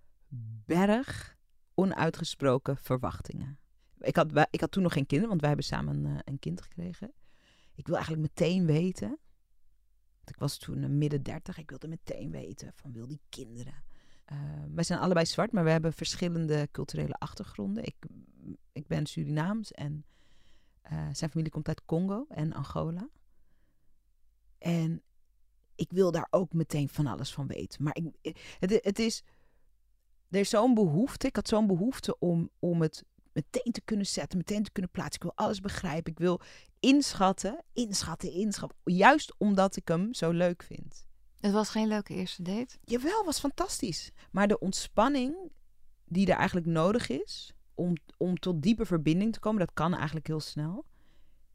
berg 0.66 1.38
onuitgesproken 1.74 2.78
verwachtingen. 2.78 3.60
Ik 4.00 4.16
had, 4.16 4.48
ik 4.52 4.60
had 4.60 4.72
toen 4.72 4.84
nog 4.84 4.94
geen 4.94 5.06
kinderen, 5.06 5.30
want 5.30 5.40
wij 5.40 5.50
hebben 5.50 5.68
samen 5.68 6.06
een, 6.06 6.16
eh, 6.16 6.20
een 6.24 6.40
kind 6.40 6.62
gekregen. 6.62 7.14
Ik 7.76 7.86
wil 7.86 7.96
eigenlijk 7.96 8.28
meteen 8.28 8.66
weten. 8.66 9.20
Ik 10.26 10.38
was 10.38 10.58
toen 10.58 10.84
eh, 10.84 10.90
midden 10.90 11.24
dertig. 11.24 11.58
Ik 11.58 11.70
wilde 11.70 11.88
meteen 11.88 12.32
weten 12.32 12.74
van 12.76 12.92
wil 12.92 13.08
die 13.08 13.22
kinderen. 13.30 13.84
Eh, 14.30 14.38
wij 14.74 14.84
zijn 14.84 15.00
allebei 15.00 15.26
zwart, 15.26 15.52
maar 15.52 15.64
we 15.64 15.70
hebben 15.70 15.94
verschillende 15.94 16.68
culturele 16.72 17.14
achtergronden. 17.14 17.84
Ik, 17.84 17.96
ik 18.72 18.88
ben 18.88 19.06
Surinaams 19.06 19.72
en 19.72 20.06
eh, 20.82 21.08
zijn 21.12 21.30
familie 21.30 21.52
komt 21.52 21.68
uit 21.68 21.86
Congo 21.86 22.26
en 22.30 22.54
Angola. 22.54 23.10
En 24.58 25.02
ik 25.76 25.92
wil 25.92 26.12
daar 26.12 26.28
ook 26.30 26.54
meteen 26.54 26.90
van 26.90 27.08
alles 27.08 27.34
van 27.34 27.48
weten. 27.48 27.84
Maar 27.84 27.96
ik, 27.96 28.36
het, 28.60 28.80
het 28.82 29.00
is. 29.00 29.24
Er 30.30 30.40
is 30.40 30.50
zo'n 30.50 30.74
behoefte. 30.74 31.28
Ik 31.28 31.36
had 31.36 31.48
zo'n 31.48 31.68
behoefte 31.68 32.20
om, 32.20 32.50
om 32.60 32.82
het 32.82 33.04
meteen 33.32 33.72
te 33.72 33.82
kunnen 33.82 34.06
zetten, 34.06 34.38
meteen 34.38 34.64
te 34.64 34.72
kunnen 34.72 34.92
plaatsen. 34.92 35.16
Ik 35.16 35.22
wil 35.36 35.46
alles 35.46 35.60
begrijpen. 35.60 36.12
Ik 36.12 36.20
wil 36.20 36.42
inschatten, 36.80 37.64
inschatten, 37.74 38.32
inschatten. 38.32 38.78
Juist 38.84 39.34
omdat 39.38 39.76
ik 39.76 39.88
hem 39.88 40.14
zo 40.14 40.32
leuk 40.32 40.64
vind. 40.64 41.08
Het 41.40 41.52
was 41.52 41.70
geen 41.70 41.88
leuke 41.88 42.14
eerste 42.14 42.42
date. 42.42 42.78
Jawel, 42.84 43.26
was 43.26 43.40
fantastisch. 43.40 44.12
Maar 44.32 44.48
de 44.48 44.60
ontspanning 44.60 45.36
die 46.06 46.28
er 46.28 46.38
eigenlijk 46.38 46.68
nodig 46.68 47.10
is 47.10 47.54
om, 47.74 47.94
om 48.18 48.40
tot 48.40 48.62
diepe 48.62 48.86
verbinding 48.86 49.34
te 49.34 49.40
komen, 49.40 49.60
dat 49.60 49.74
kan 49.74 49.96
eigenlijk 49.96 50.28
heel 50.28 50.40
snel. 50.40 50.86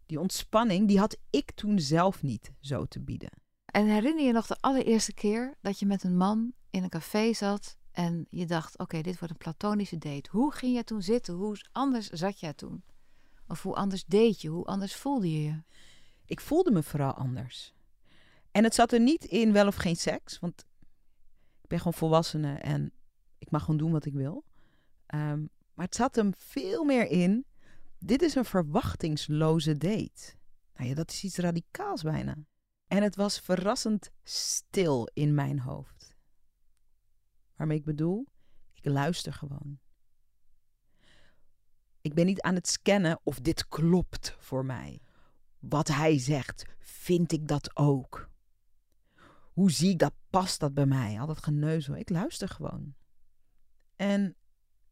Die 0.07 0.21
ontspanning, 0.21 0.89
die 0.89 0.99
had 0.99 1.17
ik 1.31 1.51
toen 1.51 1.79
zelf 1.79 2.23
niet 2.23 2.53
zo 2.61 2.85
te 2.85 3.01
bieden. 3.01 3.31
En 3.65 3.87
herinner 3.87 4.25
je 4.25 4.33
nog 4.33 4.47
de 4.47 4.57
allereerste 4.61 5.15
keer 5.15 5.55
dat 5.61 5.79
je 5.79 5.87
met 5.87 6.05
een 6.05 6.17
man 6.17 6.53
in 6.71 6.83
een 6.83 6.89
café 6.89 7.33
zat 7.33 7.77
en 7.91 8.27
je 8.31 8.47
dacht, 8.47 8.79
oké, 8.79 9.01
dit 9.01 9.19
wordt 9.19 9.35
een 9.35 9.41
platonische 9.41 9.99
date. 9.99 10.31
Hoe 10.31 10.53
ging 10.53 10.73
jij 10.73 10.85
toen 10.85 11.03
zitten? 11.03 11.35
Hoe 11.35 11.57
anders 11.73 12.09
zat 12.09 12.41
jij 12.41 12.53
toen? 12.53 12.85
Of 13.49 13.63
hoe 13.63 13.75
anders 13.75 14.05
deed 14.05 14.41
je? 14.41 14.49
Hoe 14.49 14.65
anders 14.65 14.95
voelde 14.95 15.33
je 15.33 15.43
je? 15.43 15.63
Ik 16.27 16.41
voelde 16.41 16.71
me 16.71 16.83
vooral 16.83 17.13
anders. 17.13 17.75
En 18.55 18.65
het 18.65 18.75
zat 18.75 18.93
er 18.93 19.01
niet 19.01 19.25
in 19.25 19.53
wel 19.53 19.67
of 19.67 19.75
geen 19.75 19.97
seks, 19.97 20.39
want 20.39 20.65
Ik 21.63 21.71
ben 21.71 21.79
gewoon 21.79 21.95
volwassene 21.95 22.55
en 22.55 22.93
ik 23.39 23.51
mag 23.51 23.61
gewoon 23.61 23.77
doen 23.77 23.93
wat 23.93 24.05
ik 24.05 24.13
wil. 24.13 24.45
Ehm, 25.07 25.41
maar 25.75 25.85
het 25.85 25.95
zat 25.95 26.15
hem 26.15 26.33
veel 26.37 26.85
meer 26.85 27.07
in. 27.07 27.47
Dit 27.99 28.23
is 28.23 28.35
een 28.35 28.45
verwachtingsloze 28.45 29.77
date. 29.77 30.35
Nou 30.75 30.89
ja, 30.89 30.95
dat 30.95 31.11
is 31.11 31.25
iets 31.25 31.37
radicaals 31.37 32.03
bijna. 32.03 32.37
En 32.87 33.03
het 33.03 33.17
was 33.17 33.41
verrassend 33.41 34.11
stil 34.23 35.09
in 35.13 35.35
mijn 35.35 35.61
hoofd. 35.61 36.17
Waarmee 37.57 37.79
ik 37.79 37.85
bedoel, 37.85 38.27
ik 38.73 38.85
luister 38.85 39.33
gewoon. 39.33 39.79
Ik 42.01 42.15
ben 42.15 42.27
niet 42.27 42.41
aan 42.41 42.55
het 42.55 42.69
scannen 42.69 43.21
of 43.23 43.41
dit 43.41 43.69
klopt 43.69 44.37
voor 44.39 44.65
mij. 44.65 45.01
Wat 45.59 45.89
hij 45.89 46.19
zegt, 46.19 46.65
vind 46.79 47.33
ik 47.33 47.49
dat 47.49 47.77
ook? 47.77 48.33
Hoe 49.55 49.71
zie 49.71 49.91
ik 49.91 49.99
dat? 49.99 50.13
Past 50.31 50.61
dat 50.61 50.75
bij 50.75 50.87
mij? 50.87 51.21
Al 51.21 51.27
dat 51.27 51.43
geneuzel. 51.43 51.97
Ik 51.97 52.11
luister 52.11 52.49
gewoon. 52.49 52.95
En 53.97 54.37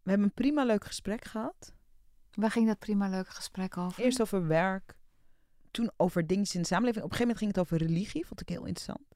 we 0.02 0.10
hebben 0.10 0.26
een 0.26 0.34
prima 0.34 0.64
leuk 0.64 0.84
gesprek 0.84 1.24
gehad. 1.24 1.74
Waar 2.34 2.50
ging 2.50 2.66
dat 2.66 2.78
prima 2.78 3.08
leuke 3.08 3.30
gesprek 3.30 3.76
over? 3.76 4.02
Eerst 4.02 4.20
over 4.20 4.46
werk. 4.46 4.96
Toen 5.70 5.90
over 5.96 6.26
dingen 6.26 6.46
in 6.52 6.60
de 6.60 6.66
samenleving. 6.66 7.04
Op 7.04 7.10
een 7.10 7.16
gegeven 7.16 7.36
moment 7.36 7.38
ging 7.38 7.50
het 7.50 7.60
over 7.60 7.88
religie. 7.88 8.26
Vond 8.26 8.40
ik 8.40 8.48
heel 8.48 8.66
interessant. 8.66 9.12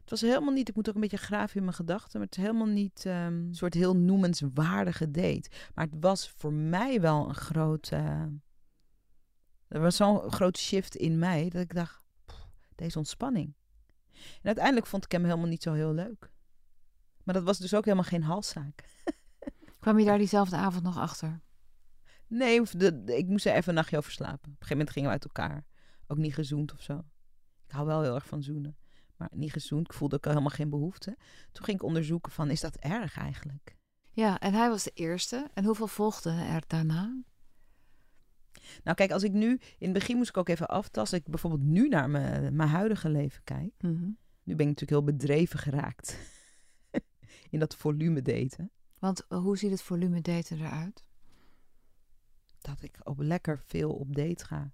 Het 0.00 0.10
was 0.10 0.20
helemaal 0.20 0.54
niet, 0.54 0.68
ik 0.68 0.74
moet 0.74 0.88
ook 0.88 0.94
een 0.94 1.00
beetje 1.00 1.16
graven 1.16 1.56
in 1.56 1.62
mijn 1.62 1.74
gedachten, 1.74 2.18
maar 2.18 2.28
het 2.28 2.36
is 2.36 2.42
helemaal 2.42 2.66
niet 2.66 3.06
ehm, 3.06 3.32
een 3.32 3.54
soort 3.54 3.74
heel 3.74 3.96
noemenswaardige 3.96 5.10
date. 5.10 5.50
Maar 5.74 5.84
het 5.84 5.94
was 6.00 6.30
voor 6.30 6.52
mij 6.52 7.00
wel 7.00 7.28
een 7.28 7.34
grote, 7.34 7.96
er 9.68 9.80
was 9.80 9.96
zo'n 9.96 10.30
grote 10.32 10.60
shift 10.60 10.96
in 10.96 11.18
mij 11.18 11.48
dat 11.48 11.62
ik 11.62 11.74
dacht, 11.74 12.04
deze 12.74 12.98
ontspanning. 12.98 13.54
En 14.40 14.46
uiteindelijk 14.46 14.86
vond 14.86 15.04
ik 15.04 15.12
hem 15.12 15.24
helemaal 15.24 15.46
niet 15.46 15.62
zo 15.62 15.72
heel 15.72 15.94
leuk. 15.94 16.30
Maar 17.22 17.34
dat 17.34 17.44
was 17.44 17.58
dus 17.58 17.74
ook 17.74 17.84
helemaal 17.84 18.04
geen 18.04 18.22
halszaak. 18.22 18.84
Kwam 19.80 19.98
je 19.98 20.04
daar 20.04 20.18
diezelfde 20.18 20.56
avond 20.56 20.84
nog 20.84 20.98
achter? 20.98 21.40
Nee, 22.26 22.62
de, 22.76 23.02
ik 23.04 23.26
moest 23.26 23.46
er 23.46 23.54
even 23.54 23.68
een 23.68 23.74
nachtje 23.74 23.96
over 23.96 24.12
slapen. 24.12 24.34
Op 24.34 24.44
een 24.44 24.52
gegeven 24.52 24.76
moment 24.76 24.90
gingen 24.90 25.08
we 25.08 25.14
uit 25.14 25.24
elkaar. 25.24 25.64
Ook 26.06 26.18
niet 26.18 26.34
gezoend 26.34 26.72
of 26.72 26.82
zo. 26.82 27.04
Ik 27.66 27.70
hou 27.70 27.86
wel 27.86 28.02
heel 28.02 28.14
erg 28.14 28.26
van 28.26 28.42
zoenen. 28.42 28.76
Maar 29.16 29.28
niet 29.32 29.52
gezoend. 29.52 29.86
Ik 29.86 29.92
voelde 29.92 30.16
ook 30.16 30.24
helemaal 30.24 30.50
geen 30.50 30.70
behoefte. 30.70 31.16
Toen 31.52 31.64
ging 31.64 31.76
ik 31.76 31.82
onderzoeken 31.82 32.32
van, 32.32 32.50
is 32.50 32.60
dat 32.60 32.76
erg 32.76 33.18
eigenlijk? 33.18 33.76
Ja, 34.10 34.38
en 34.38 34.54
hij 34.54 34.68
was 34.68 34.82
de 34.82 34.90
eerste. 34.94 35.50
En 35.54 35.64
hoeveel 35.64 35.86
volgden 35.86 36.46
er 36.46 36.62
daarna? 36.66 37.22
Nou 38.84 38.96
kijk, 38.96 39.10
als 39.10 39.22
ik 39.22 39.32
nu... 39.32 39.50
In 39.50 39.88
het 39.88 39.92
begin 39.92 40.16
moest 40.16 40.28
ik 40.28 40.36
ook 40.36 40.48
even 40.48 40.68
aftasten. 40.68 41.18
Ik 41.18 41.24
bijvoorbeeld 41.24 41.62
nu 41.62 41.88
naar 41.88 42.10
mijn, 42.10 42.56
mijn 42.56 42.68
huidige 42.68 43.08
leven 43.08 43.44
kijk. 43.44 43.72
Mhm. 43.80 44.10
Nu 44.42 44.56
ben 44.56 44.68
ik 44.68 44.80
natuurlijk 44.80 44.90
heel 44.90 45.16
bedreven 45.16 45.58
geraakt. 45.58 46.18
in 47.50 47.58
dat 47.58 47.76
volume 47.76 48.22
daten. 48.22 48.70
Want 48.98 49.26
eh, 49.26 49.38
hoe 49.38 49.58
ziet 49.58 49.70
het 49.70 49.82
volume 49.82 50.20
daten 50.20 50.58
eruit? 50.58 51.04
Dat 52.58 52.82
ik 52.82 52.98
ook 53.04 53.22
lekker 53.22 53.58
veel 53.58 53.92
op 53.92 54.14
date 54.14 54.44
ga. 54.44 54.72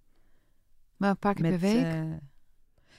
Maar 0.97 1.11
een 1.11 1.19
paar 1.19 1.35
keer 1.35 1.51
per 1.51 1.59
week? 1.59 1.85
eh, 1.85 2.01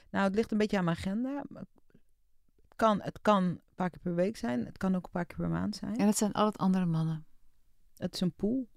nou, 0.10 0.26
het 0.26 0.36
ligt 0.36 0.52
een 0.52 0.58
beetje 0.58 0.78
aan 0.78 0.84
mijn 0.84 0.98
agenda. 0.98 1.44
Het 1.54 2.76
kan, 2.76 3.02
het 3.02 3.22
kan 3.22 3.44
een 3.44 3.62
paar 3.76 3.90
keer 3.90 4.00
per 4.00 4.16
week 4.16 4.38
zijn. 4.38 4.66
Het 4.66 4.78
kan 4.78 4.96
ook 4.96 5.06
een 5.06 5.12
paar 5.12 5.26
keer 5.26 5.38
per 5.38 5.50
maand 5.50 5.76
zijn. 5.76 5.98
En 5.98 6.08
het 6.08 6.18
zijn 6.18 6.32
altijd 6.32 6.58
andere 6.58 6.86
mannen. 6.86 7.26
Het 7.98 8.14
is 8.14 8.22
een 8.22 8.34
pool. 8.34 8.70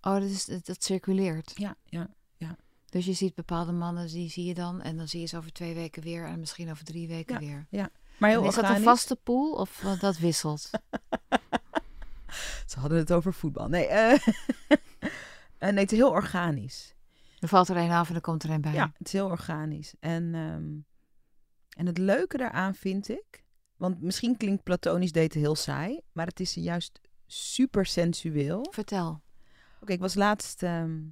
Oh, 0.00 0.14
dat, 0.14 0.22
is, 0.22 0.44
dat, 0.44 0.84
circuleert. 0.84 1.52
Ja, 1.54 1.76
ja. 1.84 2.08
Dus 2.90 3.06
je 3.06 3.12
ziet 3.12 3.34
bepaalde 3.34 3.72
mannen, 3.72 4.06
die 4.06 4.30
zie 4.30 4.44
je 4.44 4.54
dan. 4.54 4.82
En 4.82 4.96
dan 4.96 5.08
zie 5.08 5.20
je 5.20 5.26
ze 5.26 5.36
over 5.36 5.52
twee 5.52 5.74
weken 5.74 6.02
weer. 6.02 6.24
En 6.26 6.38
misschien 6.38 6.70
over 6.70 6.84
drie 6.84 7.08
weken 7.08 7.38
weer. 7.38 7.66
Maar 8.18 8.30
heel 8.30 8.42
En 8.42 8.48
is 8.48 8.54
dat 8.54 8.68
een 8.68 8.82
vaste 8.82 9.16
pool 9.16 9.52
of 9.52 9.84
dat 10.00 10.18
wisselt? 10.18 10.70
Ze 12.66 12.78
hadden 12.78 12.98
het 12.98 13.12
over 13.12 13.34
voetbal. 13.34 13.68
Nee, 13.68 13.86
eh, 13.86 14.12
eh, 15.58 15.70
nee 15.70 15.78
het 15.78 15.92
is 15.92 15.98
heel 15.98 16.10
organisch. 16.10 16.94
Er 17.38 17.48
valt 17.48 17.68
er 17.68 17.76
een 17.76 17.90
af 17.90 18.08
en 18.08 18.14
er 18.14 18.20
komt 18.20 18.42
er 18.42 18.50
een 18.50 18.60
bij. 18.60 18.72
Ja, 18.72 18.92
het 18.98 19.06
is 19.06 19.12
heel 19.12 19.26
organisch. 19.26 19.94
En, 20.00 20.34
ehm, 20.34 20.76
en 21.76 21.86
het 21.86 21.98
leuke 21.98 22.36
daaraan 22.36 22.74
vind 22.74 23.08
ik... 23.08 23.46
Want 23.76 24.00
misschien 24.00 24.36
klinkt 24.36 24.62
platonisch 24.62 25.12
daten 25.12 25.40
heel 25.40 25.54
saai. 25.54 26.00
Maar 26.12 26.26
het 26.26 26.40
is 26.40 26.54
juist 26.54 27.00
super 27.26 27.86
sensueel. 27.86 28.66
Vertel. 28.70 29.22
Oké, 29.80 29.92
ik 29.92 30.00
was 30.00 30.14
laatst... 30.14 30.62
ehm, 30.62 31.02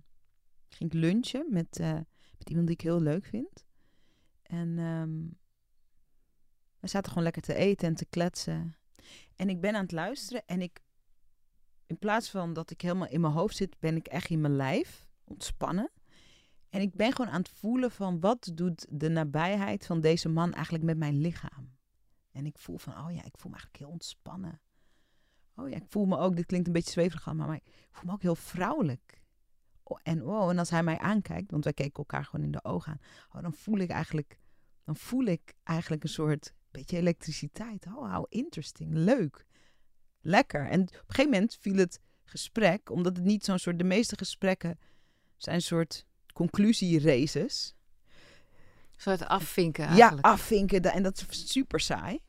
ging 0.68 0.92
ik 0.92 1.00
lunchen 1.00 1.46
met, 1.50 1.78
eh, 1.78 2.00
met 2.38 2.48
iemand 2.48 2.66
die 2.66 2.76
ik 2.76 2.82
heel 2.82 3.00
leuk 3.00 3.24
vind. 3.24 3.66
En 4.42 4.78
ehm, 4.78 5.26
we 6.80 6.88
zaten 6.88 7.08
gewoon 7.08 7.24
lekker 7.24 7.42
te 7.42 7.54
eten 7.54 7.88
en 7.88 7.94
te 7.94 8.06
kletsen. 8.06 8.76
En 9.36 9.48
ik 9.48 9.60
ben 9.60 9.74
aan 9.74 9.82
het 9.82 9.92
luisteren 9.92 10.42
en 10.46 10.62
ik... 10.62 10.84
In 11.86 11.98
plaats 11.98 12.30
van 12.30 12.52
dat 12.52 12.70
ik 12.70 12.80
helemaal 12.80 13.08
in 13.08 13.20
mijn 13.20 13.32
hoofd 13.32 13.56
zit, 13.56 13.78
ben 13.78 13.96
ik 13.96 14.06
echt 14.06 14.30
in 14.30 14.40
mijn 14.40 14.56
lijf 14.56 15.08
ontspannen. 15.24 15.90
En 16.68 16.80
ik 16.80 16.94
ben 16.94 17.12
gewoon 17.12 17.30
aan 17.30 17.40
het 17.40 17.48
voelen 17.48 17.90
van 17.90 18.20
wat 18.20 18.50
doet 18.54 18.86
de 18.90 19.08
nabijheid 19.08 19.86
van 19.86 20.00
deze 20.00 20.28
man 20.28 20.52
eigenlijk 20.52 20.84
met 20.84 20.96
mijn 20.96 21.20
lichaam. 21.20 21.76
En 22.30 22.46
ik 22.46 22.58
voel 22.58 22.78
van, 22.78 22.92
oh 22.92 23.12
ja, 23.12 23.24
ik 23.24 23.38
voel 23.38 23.50
me 23.50 23.56
eigenlijk 23.56 23.76
heel 23.76 23.88
ontspannen. 23.88 24.60
Oh 25.56 25.68
ja, 25.68 25.76
ik 25.76 25.86
voel 25.88 26.04
me 26.04 26.18
ook, 26.18 26.36
dit 26.36 26.46
klinkt 26.46 26.66
een 26.66 26.72
beetje 26.72 26.90
zweverig 26.90 27.26
allemaal, 27.26 27.46
maar 27.46 27.56
ik 27.56 27.72
voel 27.90 28.04
me 28.04 28.12
ook 28.12 28.22
heel 28.22 28.34
vrouwelijk. 28.34 29.20
Oh, 29.82 29.98
en 30.02 30.24
oh, 30.24 30.50
en 30.50 30.58
als 30.58 30.70
hij 30.70 30.82
mij 30.82 30.98
aankijkt, 30.98 31.50
want 31.50 31.64
wij 31.64 31.72
keken 31.72 31.96
elkaar 31.96 32.24
gewoon 32.24 32.44
in 32.44 32.52
de 32.52 32.64
ogen 32.64 32.92
aan, 32.92 33.00
oh, 33.32 33.42
dan 33.42 33.52
voel 33.52 33.78
ik 33.78 33.90
eigenlijk, 33.90 34.38
dan 34.84 34.96
voel 34.96 35.24
ik 35.24 35.54
eigenlijk 35.62 36.02
een 36.02 36.08
soort 36.08 36.52
beetje 36.70 36.96
elektriciteit. 36.96 37.86
Oh, 37.86 38.14
how 38.14 38.26
interesting, 38.28 38.92
leuk, 38.92 39.46
lekker. 40.20 40.68
En 40.68 40.80
op 40.80 40.88
een 40.88 41.00
gegeven 41.06 41.30
moment 41.30 41.56
viel 41.60 41.76
het 41.76 42.00
gesprek, 42.24 42.90
omdat 42.90 43.16
het 43.16 43.24
niet 43.24 43.44
zo'n 43.44 43.58
soort, 43.58 43.78
de 43.78 43.84
meeste 43.84 44.16
gesprekken 44.16 44.78
zijn 45.36 45.54
een 45.54 45.62
soort 45.62 46.06
conclusieraces. 46.32 47.74
Een 48.94 49.02
soort 49.02 49.24
afvinken 49.24 49.86
eigenlijk. 49.86 50.26
Ja, 50.26 50.32
afvinken. 50.32 50.82
En 50.82 51.02
dat 51.02 51.26
is 51.28 51.50
super 51.50 51.80
saai. 51.80 52.20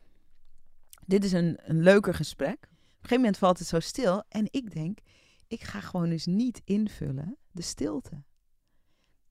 Dit 1.05 1.23
is 1.23 1.31
een, 1.31 1.59
een 1.61 1.81
leuker 1.81 2.13
gesprek. 2.13 2.69
Op 2.97 3.03
een 3.03 3.09
gegeven 3.09 3.15
moment 3.15 3.37
valt 3.37 3.59
het 3.59 3.67
zo 3.67 3.79
stil. 3.79 4.23
En 4.29 4.47
ik 4.51 4.73
denk, 4.73 4.99
ik 5.47 5.61
ga 5.63 5.79
gewoon 5.79 6.09
eens 6.09 6.25
niet 6.25 6.61
invullen 6.63 7.37
de 7.51 7.61
stilte. 7.61 8.23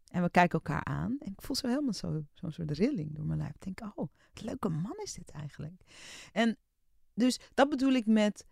En 0.07 0.23
we 0.23 0.31
kijken 0.31 0.53
elkaar 0.59 0.85
aan. 0.85 1.17
En 1.19 1.33
ik 1.33 1.43
voel 1.43 1.57
zo 1.57 1.69
helemaal 1.69 1.93
zo- 1.93 2.25
zo'n 2.35 2.53
soort 2.53 2.71
rilling 2.71 3.15
door 3.15 3.25
mijn 3.27 3.39
lijf. 3.39 3.55
Ik 3.55 3.61
denk, 3.65 3.81
oh, 3.81 3.97
wat 4.33 4.43
leuke 4.43 4.69
man 4.69 4.97
is 5.03 5.13
dit 5.15 5.31
eigenlijk. 5.31 5.83
En 6.33 6.57
dus 7.15 7.39
dat 7.55 7.69
bedoel 7.69 7.93
ik 7.93 8.07
met... 8.07 8.45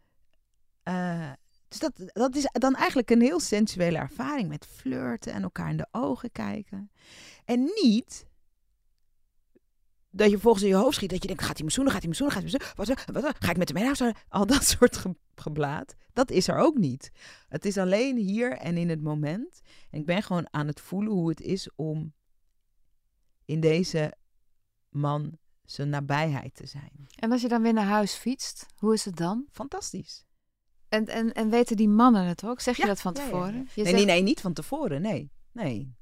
eh, 0.83 1.33
dus 1.69 1.79
dat, 1.79 2.11
dat 2.13 2.37
is 2.37 2.49
dan 2.53 2.75
eigenlijk 2.75 3.11
een 3.11 3.21
heel 3.21 3.41
sensuele 3.41 3.99
ervaring 3.99 4.49
met 4.49 4.67
flirten 4.67 5.33
en 5.33 5.43
elkaar 5.43 5.71
in 5.71 5.77
de 5.77 5.89
ogen 5.91 6.33
kijken. 6.33 6.91
En 7.45 7.61
niet 7.83 8.27
dat 10.17 10.31
je 10.31 10.39
volgens 10.39 10.63
in 10.65 10.69
je 10.71 10.75
hoofd 10.77 10.95
schiet. 10.97 11.11
Dat 11.11 11.21
je 11.23 11.27
denkt, 11.29 11.43
gaat 11.43 11.57
hij 11.57 11.65
me 11.67 11.73
zoenen, 11.73 11.93
gaat 11.93 12.03
hij 12.03 12.11
me 12.11 12.17
zoenen, 12.17 12.35
gaat 12.37 12.45
hij 12.45 12.53
me 12.53 12.59
zoenen? 12.59 13.05
Wat, 13.13 13.23
wat, 13.25 13.37
ga 13.45 13.51
ik 13.51 13.57
met 13.57 13.69
hem 13.69 13.79
naar 13.85 13.97
huis? 13.99 14.15
Al 14.29 14.47
dat 14.47 14.65
soort 14.79 14.97
ge- 14.97 15.17
geblaad. 15.35 15.95
Dat 16.13 16.31
is 16.31 16.49
er 16.49 16.57
ook 16.59 16.77
niet. 16.77 17.11
Het 17.49 17.65
is 17.65 17.79
alleen 17.79 18.17
hier 18.17 18.53
en 18.53 18.77
in 18.77 18.89
het 18.89 19.03
moment. 19.03 19.61
En 19.91 19.99
ik 20.01 20.07
ben 20.07 20.23
gewoon 20.23 20.47
aan 20.51 20.67
het 20.67 20.81
voelen 20.81 21.13
hoe 21.13 21.29
het 21.29 21.41
is 21.41 21.69
om 21.75 22.13
in 23.45 23.61
deze 23.61 24.15
man 24.89 25.39
zijn 25.65 25.89
nabijheid 25.89 26.55
te 26.55 26.67
zijn. 26.67 27.09
En 27.19 27.33
als 27.33 27.43
je 27.43 27.49
dan 27.49 27.63
weer 27.63 27.73
naar 27.73 27.85
huis 27.87 28.15
fietst, 28.15 28.67
hoe 28.77 28.93
is 28.95 29.05
het 29.05 29.17
dan? 29.17 29.45
Fantastisch. 29.51 30.25
En, 30.89 31.07
en, 31.07 31.33
en 31.33 31.51
weten 31.51 31.77
die 31.77 31.89
mannen 31.89 32.25
het 32.25 32.45
ook? 32.45 32.61
Zeg 32.61 32.77
je 32.77 32.83
Ja, 32.83 32.89
dat 32.89 33.01
van 33.01 33.15
ja, 33.15 33.25
tevoren? 33.25 33.53
ja. 33.55 33.59
Nee, 33.75 33.85
zegt- 33.85 33.93
nee, 33.97 34.05
nee, 34.05 34.23
niet 34.23 34.41
van 34.41 34.53
tevoren. 34.53 35.03
Nee, 35.03 35.31
nee. 35.53 35.95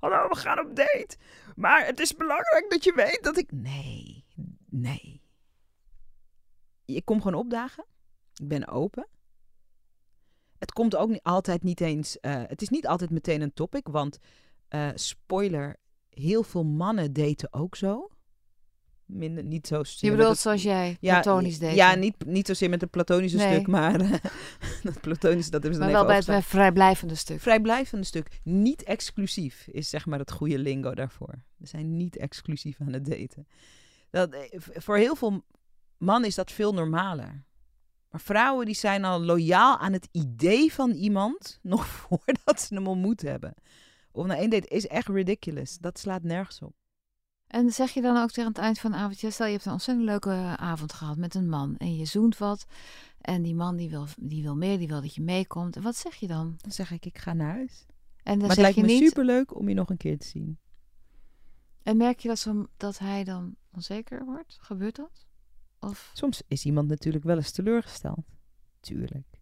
Hallo, 0.00 0.28
we 0.28 0.36
gaan 0.36 0.58
op 0.58 0.76
date. 0.76 1.16
Maar 1.56 1.86
het 1.86 2.00
is 2.00 2.14
belangrijk 2.16 2.66
dat 2.68 2.84
je 2.84 2.92
weet 2.94 3.20
dat 3.22 3.36
ik... 3.36 3.52
Nee, 3.52 4.24
nee. 4.70 5.22
Ik 6.84 7.04
kom 7.04 7.22
gewoon 7.22 7.40
opdagen. 7.40 7.84
Ik 8.34 8.48
ben 8.48 8.68
open. 8.68 9.06
Het 10.58 10.72
komt 10.72 10.96
ook 10.96 11.08
niet 11.08 11.22
altijd 11.22 11.62
niet 11.62 11.80
eens... 11.80 12.20
eh, 12.20 12.42
het 12.46 12.62
is 12.62 12.68
niet 12.68 12.86
altijd 12.86 13.10
meteen 13.10 13.40
een 13.40 13.52
topic, 13.54 13.88
want... 13.88 14.18
eh, 14.68 14.88
spoiler, 14.94 15.76
heel 16.10 16.42
veel 16.42 16.64
mannen 16.64 17.12
daten 17.12 17.52
ook 17.52 17.76
zo. 17.76 18.10
Minder, 19.12 19.44
niet 19.44 19.66
zo... 19.66 19.82
Je 19.84 20.10
bedoelt 20.10 20.38
zoals 20.38 20.62
jij, 20.62 20.96
platonisch 21.00 21.58
deed. 21.58 21.74
Ja, 21.74 21.94
niet, 21.94 22.14
niet 22.26 22.46
zozeer 22.46 22.70
met 22.70 22.80
het 22.80 22.90
platonische 22.90 23.36
Nee. 23.36 23.54
stuk, 23.54 23.66
maar... 23.66 23.98
dat 24.82 25.00
platonische, 25.00 25.50
dat 25.50 25.62
hebben 25.62 25.74
ze 25.74 25.78
maar 25.78 25.92
dan 25.92 25.98
wel 25.98 26.06
bij 26.06 26.16
het 26.16 26.28
overstaan. 26.28 26.42
vrijblijvende 26.42 27.14
stuk. 27.14 27.40
Vrijblijvende 27.40 28.04
stuk. 28.04 28.40
Niet 28.44 28.82
exclusief 28.82 29.66
is 29.66 29.88
zeg 29.88 30.06
maar 30.06 30.18
het 30.18 30.30
goede 30.30 30.58
lingo 30.58 30.94
daarvoor. 30.94 31.42
We 31.56 31.66
zijn 31.66 31.96
niet 31.96 32.16
exclusief 32.16 32.80
aan 32.80 32.92
het 32.92 33.04
daten. 33.04 33.46
Dat, 34.10 34.32
eh, 34.32 34.60
voor 34.60 34.96
heel 34.96 35.14
veel 35.14 35.44
mannen 35.98 36.28
is 36.28 36.34
dat 36.34 36.52
veel 36.52 36.72
normaler. 36.72 37.44
Maar 38.10 38.20
vrouwen 38.20 38.66
die 38.66 38.74
zijn 38.74 39.04
al 39.04 39.20
loyaal 39.20 39.78
aan 39.78 39.92
het 39.92 40.08
idee 40.12 40.72
van 40.72 40.90
iemand 40.90 41.58
nog 41.62 41.86
voordat 41.86 42.60
ze 42.60 42.74
hem 42.74 42.86
ontmoet 42.86 43.22
hebben. 43.22 43.54
Of 44.12 44.26
naar 44.26 44.36
één 44.36 44.50
date 44.50 44.68
is 44.68 44.86
echt 44.86 45.08
ridiculous. 45.08 45.78
Dat 45.78 45.98
slaat 45.98 46.22
nergens 46.22 46.62
op. 46.62 46.74
En 47.50 47.70
zeg 47.70 47.90
je 47.90 48.00
dan 48.00 48.16
ook 48.16 48.30
tegen 48.30 48.48
het 48.50 48.58
eind 48.60 48.78
van 48.78 48.90
de 48.90 48.96
avond, 48.96 49.20
ja, 49.20 49.30
stel 49.30 49.46
je 49.46 49.52
hebt 49.52 49.64
een 49.64 49.72
ontzettend 49.72 50.06
leuke 50.06 50.30
avond 50.56 50.92
gehad 50.92 51.16
met 51.16 51.34
een 51.34 51.48
man 51.48 51.76
en 51.76 51.96
je 51.96 52.04
zoent 52.04 52.38
wat 52.38 52.66
en 53.20 53.42
die 53.42 53.54
man 53.54 53.76
die 53.76 53.90
wil, 53.90 54.06
die 54.18 54.42
wil 54.42 54.56
meer, 54.56 54.78
die 54.78 54.88
wil 54.88 55.00
dat 55.00 55.14
je 55.14 55.22
meekomt. 55.22 55.76
En 55.76 55.82
wat 55.82 55.96
zeg 55.96 56.14
je 56.14 56.26
dan? 56.26 56.54
Dan 56.56 56.70
zeg 56.72 56.90
ik, 56.90 57.06
ik 57.06 57.18
ga 57.18 57.32
naar 57.32 57.52
huis. 57.52 57.86
En 58.22 58.38
dan 58.38 58.38
maar 58.38 58.46
het 58.46 58.52
zeg 58.52 58.62
lijkt 58.64 58.76
je 58.76 58.82
me 58.82 58.88
niet, 59.00 59.08
superleuk 59.08 59.54
om 59.56 59.68
je 59.68 59.74
nog 59.74 59.90
een 59.90 59.96
keer 59.96 60.18
te 60.18 60.26
zien. 60.26 60.58
en 61.82 61.96
merk 61.96 62.18
je 62.20 62.28
dat, 62.28 62.38
zo, 62.38 62.66
dat 62.76 62.98
hij 62.98 63.24
dan 63.24 63.56
onzeker 63.72 64.24
wordt? 64.24 64.58
Gebeurt 64.60 64.96
dat? 64.96 65.26
Of, 65.80 66.10
Soms 66.14 66.42
is 66.48 66.64
iemand 66.64 66.88
natuurlijk 66.88 67.24
wel 67.24 67.36
eens 67.36 67.50
teleurgesteld. 67.50 68.24
Tuurlijk. 68.80 69.40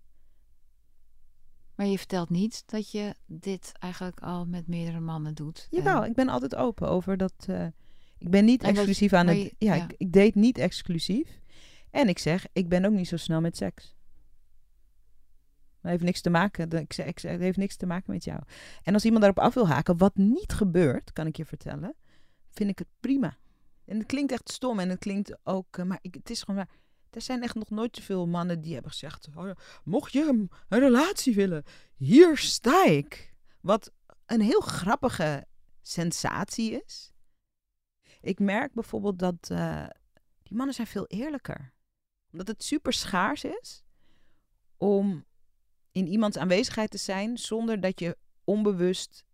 maar 1.75 1.87
je 1.87 1.99
vertelt 1.99 2.31
niet 2.31 2.63
dat 2.67 2.91
je 2.91 3.15
dit 3.27 3.73
eigenlijk 3.79 4.21
al 4.21 4.47
met 4.47 4.67
meerdere 4.67 5.01
mannen 5.01 5.35
doet. 5.35 5.67
Jawel, 5.71 6.03
En- 6.03 6.09
ik 6.11 6.15
ben 6.17 6.29
altijd 6.29 6.55
open 6.55 6.89
over 6.89 7.17
dat. 7.17 7.35
eh, 7.47 7.67
ik 8.19 8.31
ben 8.31 8.45
niet 8.45 8.61
En 8.63 8.67
dat 8.67 8.75
je- 8.75 8.81
exclusief 8.81 9.13
aan 9.13 9.27
het. 9.27 9.37
je- 9.37 9.55
ja, 9.59 9.75
ja. 9.75 9.85
Ik, 9.85 9.95
ik 9.97 10.13
date 10.13 10.39
niet 10.39 10.59
exclusief. 10.59 11.41
En 11.91 12.09
ik 12.09 12.19
zeg, 12.19 12.47
ik 12.53 12.69
ben 12.69 12.85
ook 12.85 12.93
niet 12.93 13.09
zo 13.09 13.17
snel 13.17 13.41
met 13.41 13.57
seks. 13.57 13.97
Dat 15.81 15.91
heeft 15.91 16.03
niks 16.05 16.21
te 16.21 16.31
maken. 16.31 16.71
Ik 16.71 16.93
zeg, 16.93 17.07
ik 17.07 17.19
zeg, 17.19 17.33
het 17.33 17.41
heeft 17.41 17.57
niks 17.59 17.77
te 17.77 17.87
maken 17.87 18.13
met 18.13 18.25
jou. 18.25 18.41
En 18.83 18.95
als 18.95 19.05
iemand 19.05 19.23
daarop 19.23 19.45
af 19.45 19.55
wil 19.55 19.69
haken, 19.69 19.97
wat 19.97 20.17
niet 20.17 20.53
gebeurt, 20.53 21.13
kan 21.13 21.27
ik 21.27 21.37
je 21.37 21.45
vertellen, 21.45 21.95
vind 22.51 22.71
ik 22.71 22.79
het 22.79 22.89
prima. 23.01 23.37
En 23.85 23.99
het 23.99 24.07
klinkt 24.07 24.33
echt 24.33 24.51
stom 24.51 24.79
en 24.79 24.89
het 24.89 24.99
klinkt 24.99 25.39
ook, 25.45 25.79
eh, 25.79 25.85
maar 25.85 25.99
ik, 26.01 26.15
het 26.15 26.31
is 26.31 26.41
gewoon 26.41 26.57
waar. 26.57 26.69
Er 27.11 27.23
zijn 27.23 27.43
echt 27.43 27.55
nog 27.55 27.71
nooit 27.71 27.97
zoveel 27.97 28.27
mannen 28.27 28.61
die 28.61 28.73
hebben 28.73 28.91
gezegd: 28.91 29.29
oh 29.37 29.51
mocht 29.85 30.13
je 30.13 30.29
een, 30.29 30.51
een 30.69 30.79
relatie 30.79 31.35
willen, 31.35 31.65
hier 31.97 32.37
sta 32.39 32.87
ik. 32.87 33.35
Wat 33.61 33.93
een 34.27 34.41
heel 34.41 34.61
grappige 34.61 35.47
sensatie 35.83 36.83
is. 36.85 37.13
Ik 38.29 38.39
merk 38.39 38.75
bijvoorbeeld 38.75 39.19
dat 39.19 39.51
eh, 39.51 39.87
die 40.43 40.57
mannen 40.57 40.75
zijn 40.75 40.87
veel 40.87 41.07
eerlijker. 41.07 41.73
Omdat 42.33 42.47
het 42.49 42.63
super 42.63 42.93
schaars 42.93 43.45
is 43.45 43.85
om 44.77 45.25
in 45.93 46.07
iemands 46.07 46.37
aanwezigheid 46.37 46.91
te 46.91 46.99
zijn 46.99 47.39
zonder 47.39 47.81
dat 47.81 48.01
je 48.01 48.17
onbewust 48.45 49.25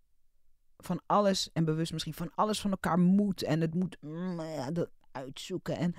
van 0.77 1.01
alles 1.05 1.49
en 1.53 1.65
bewust 1.65 1.91
misschien 1.91 2.13
van 2.13 2.31
alles 2.35 2.61
van 2.61 2.71
elkaar 2.71 2.99
moet 2.99 3.43
en 3.43 3.61
het 3.61 3.73
moet 3.73 3.97
mm, 4.01 4.39
dat 4.73 4.89
uitzoeken. 5.11 5.77
En 5.77 5.95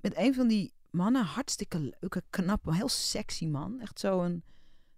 met 0.00 0.16
een 0.16 0.34
van 0.34 0.48
die 0.48 0.72
mannen, 0.90 1.24
hartstikke 1.24 1.78
leuke, 2.00 2.22
knappe, 2.30 2.74
heel 2.74 2.88
sexy 2.88 3.46
man. 3.46 3.80
Echt 3.80 3.98
zo'n 3.98 4.44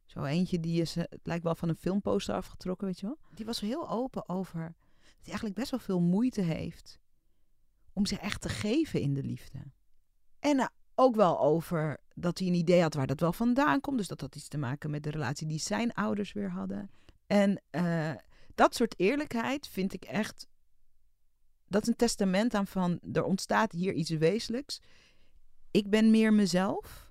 zo 0.06 0.24
eentje 0.24 0.60
die 0.60 0.80
is, 0.80 0.96
eh, 0.96 1.04
het 1.08 1.26
lijkt 1.26 1.44
wel 1.44 1.54
van 1.54 1.68
een 1.68 1.76
filmposter 1.76 2.34
afgetrokken, 2.34 2.86
weet 2.86 3.00
je 3.00 3.06
wel. 3.06 3.18
Die 3.30 3.46
was 3.46 3.60
heel 3.60 3.90
open 3.90 4.28
over 4.28 4.74
hij 5.16 5.26
eigenlijk 5.26 5.54
best 5.54 5.70
wel 5.70 5.80
veel 5.80 6.00
moeite 6.00 6.40
heeft 6.40 6.98
om 7.92 8.06
zich 8.06 8.18
echt 8.18 8.40
te 8.40 8.48
geven 8.48 9.00
in 9.00 9.14
de 9.14 9.22
liefde. 9.22 9.58
En 10.38 10.58
eh, 10.58 10.66
ook 10.94 11.14
wel 11.14 11.40
over 11.40 12.00
dat 12.14 12.38
hij 12.38 12.48
een 12.48 12.54
idee 12.54 12.82
had 12.82 12.94
waar 12.94 13.06
dat 13.06 13.20
wel 13.20 13.32
vandaan 13.32 13.80
komt. 13.80 13.98
Dus 13.98 14.08
dat 14.08 14.20
had 14.20 14.36
iets 14.36 14.48
te 14.48 14.58
maken 14.58 14.90
met 14.90 15.02
de 15.02 15.10
relatie 15.10 15.46
die 15.46 15.58
zijn 15.58 15.94
ouders 15.94 16.32
weer 16.32 16.50
hadden. 16.50 16.90
En 17.26 17.62
eh, 17.70 18.12
dat 18.54 18.74
soort 18.74 18.94
eerlijkheid 18.98 19.68
vind 19.68 19.92
ik 19.92 20.04
echt. 20.04 20.46
Dat 21.68 21.82
is 21.82 21.88
een 21.88 21.96
testament 21.96 22.54
aan 22.54 22.66
van 22.66 23.00
er 23.12 23.24
ontstaat 23.24 23.72
hier 23.72 23.92
iets 23.92 24.10
wezenlijks. 24.10 24.80
Ik 25.70 25.90
ben 25.90 26.10
meer 26.10 26.32
mezelf. 26.32 27.10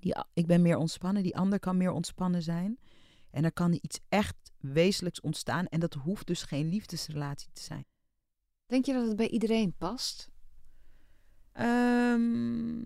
Die, 0.00 0.16
ik 0.32 0.46
ben 0.46 0.62
meer 0.62 0.76
ontspannen. 0.76 1.22
Die 1.22 1.36
ander 1.36 1.58
kan 1.58 1.76
meer 1.76 1.90
ontspannen 1.90 2.42
zijn. 2.42 2.78
En 3.30 3.44
er 3.44 3.52
kan 3.52 3.78
iets 3.82 4.00
echt 4.08 4.49
wezenlijks 4.60 5.20
ontstaan. 5.20 5.66
En 5.66 5.80
dat 5.80 5.94
hoeft 5.94 6.26
dus 6.26 6.42
geen 6.42 6.68
liefdesrelatie 6.68 7.50
te 7.52 7.62
zijn. 7.62 7.84
Denk 8.66 8.84
je 8.84 8.92
dat 8.92 9.06
het 9.06 9.16
bij 9.16 9.28
iedereen 9.28 9.74
past? 9.78 10.30
Ehm, 11.52 12.78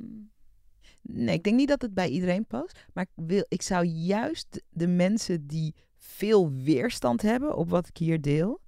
nee, 1.00 1.34
ik 1.34 1.42
denk 1.42 1.56
niet 1.56 1.68
dat 1.68 1.82
het 1.82 1.94
bij 1.94 2.08
iedereen 2.08 2.46
past. 2.46 2.84
Maar 2.92 3.04
ik, 3.04 3.24
wil, 3.26 3.44
ik 3.48 3.62
zou 3.62 3.84
juist 3.84 4.62
de 4.70 4.86
mensen 4.86 5.46
die 5.46 5.74
veel 5.96 6.52
weerstand 6.52 7.22
hebben 7.22 7.56
op 7.56 7.70
wat 7.70 7.88
ik 7.88 7.96
hier 7.96 8.20
deel, 8.20 8.60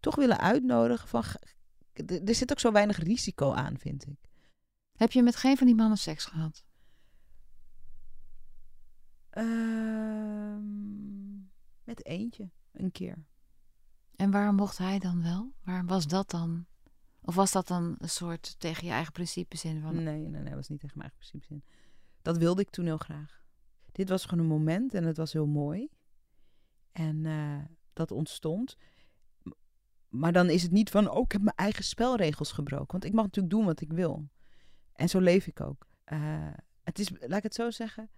toch 0.00 0.14
willen 0.14 0.38
uitnodigen 0.38 1.08
van. 1.08 1.24
Er 2.24 2.34
zit 2.34 2.50
ook 2.50 2.60
zo 2.60 2.72
weinig 2.72 2.98
risico 2.98 3.52
aan, 3.52 3.78
vind 3.78 4.06
ik. 4.06 4.18
Heb 4.96 5.12
je 5.12 5.22
met 5.22 5.36
geen 5.36 5.56
van 5.56 5.66
die 5.66 5.76
mannen 5.76 5.98
seks 5.98 6.24
gehad? 6.24 6.64
Ehm, 9.30 11.07
met 11.88 12.04
eentje, 12.06 12.50
een 12.72 12.92
keer. 12.92 13.24
En 14.16 14.30
waarom 14.30 14.54
mocht 14.54 14.78
hij 14.78 14.98
dan 14.98 15.22
wel? 15.22 15.52
Waarom 15.64 15.86
was 15.86 16.06
dat 16.06 16.30
dan? 16.30 16.66
Of 17.20 17.34
was 17.34 17.52
dat 17.52 17.66
dan 17.66 17.94
een 17.98 18.08
soort 18.08 18.60
tegen 18.60 18.86
je 18.86 18.92
eigen 18.92 19.12
principes 19.12 19.64
in? 19.64 19.80
Van, 19.80 19.94
Nee, 19.94 20.04
nee, 20.04 20.28
nee, 20.28 20.44
dat 20.44 20.54
was 20.54 20.68
niet 20.68 20.80
tegen 20.80 20.98
mijn 20.98 21.10
eigen 21.10 21.18
principes 21.18 21.48
in. 21.56 21.64
Dat 22.22 22.38
wilde 22.38 22.60
ik 22.60 22.70
toen 22.70 22.84
heel 22.84 22.96
graag. 22.96 23.42
Dit 23.92 24.08
was 24.08 24.24
gewoon 24.24 24.44
een 24.44 24.50
moment 24.50 24.94
en 24.94 25.04
het 25.04 25.16
was 25.16 25.32
heel 25.32 25.46
mooi. 25.46 25.88
En 26.92 27.26
eh, 27.26 27.64
dat 27.92 28.10
ontstond. 28.10 28.76
Maar 30.08 30.32
dan 30.32 30.50
is 30.50 30.62
het 30.62 30.70
niet 30.70 30.90
van, 30.90 31.10
oh, 31.10 31.22
ik 31.22 31.32
heb 31.32 31.42
mijn 31.42 31.56
eigen 31.56 31.84
spelregels 31.84 32.52
gebroken. 32.52 32.92
Want 32.92 33.04
ik 33.04 33.12
mag 33.12 33.24
natuurlijk 33.24 33.54
doen 33.54 33.64
wat 33.64 33.80
ik 33.80 33.92
wil. 33.92 34.28
En 34.92 35.08
zo 35.08 35.20
leef 35.20 35.46
ik 35.46 35.60
ook. 35.60 35.86
Eh, 36.04 36.52
het 36.82 36.98
is, 36.98 37.10
laat 37.10 37.36
ik 37.36 37.42
het 37.42 37.54
zo 37.54 37.70
zeggen. 37.70 38.10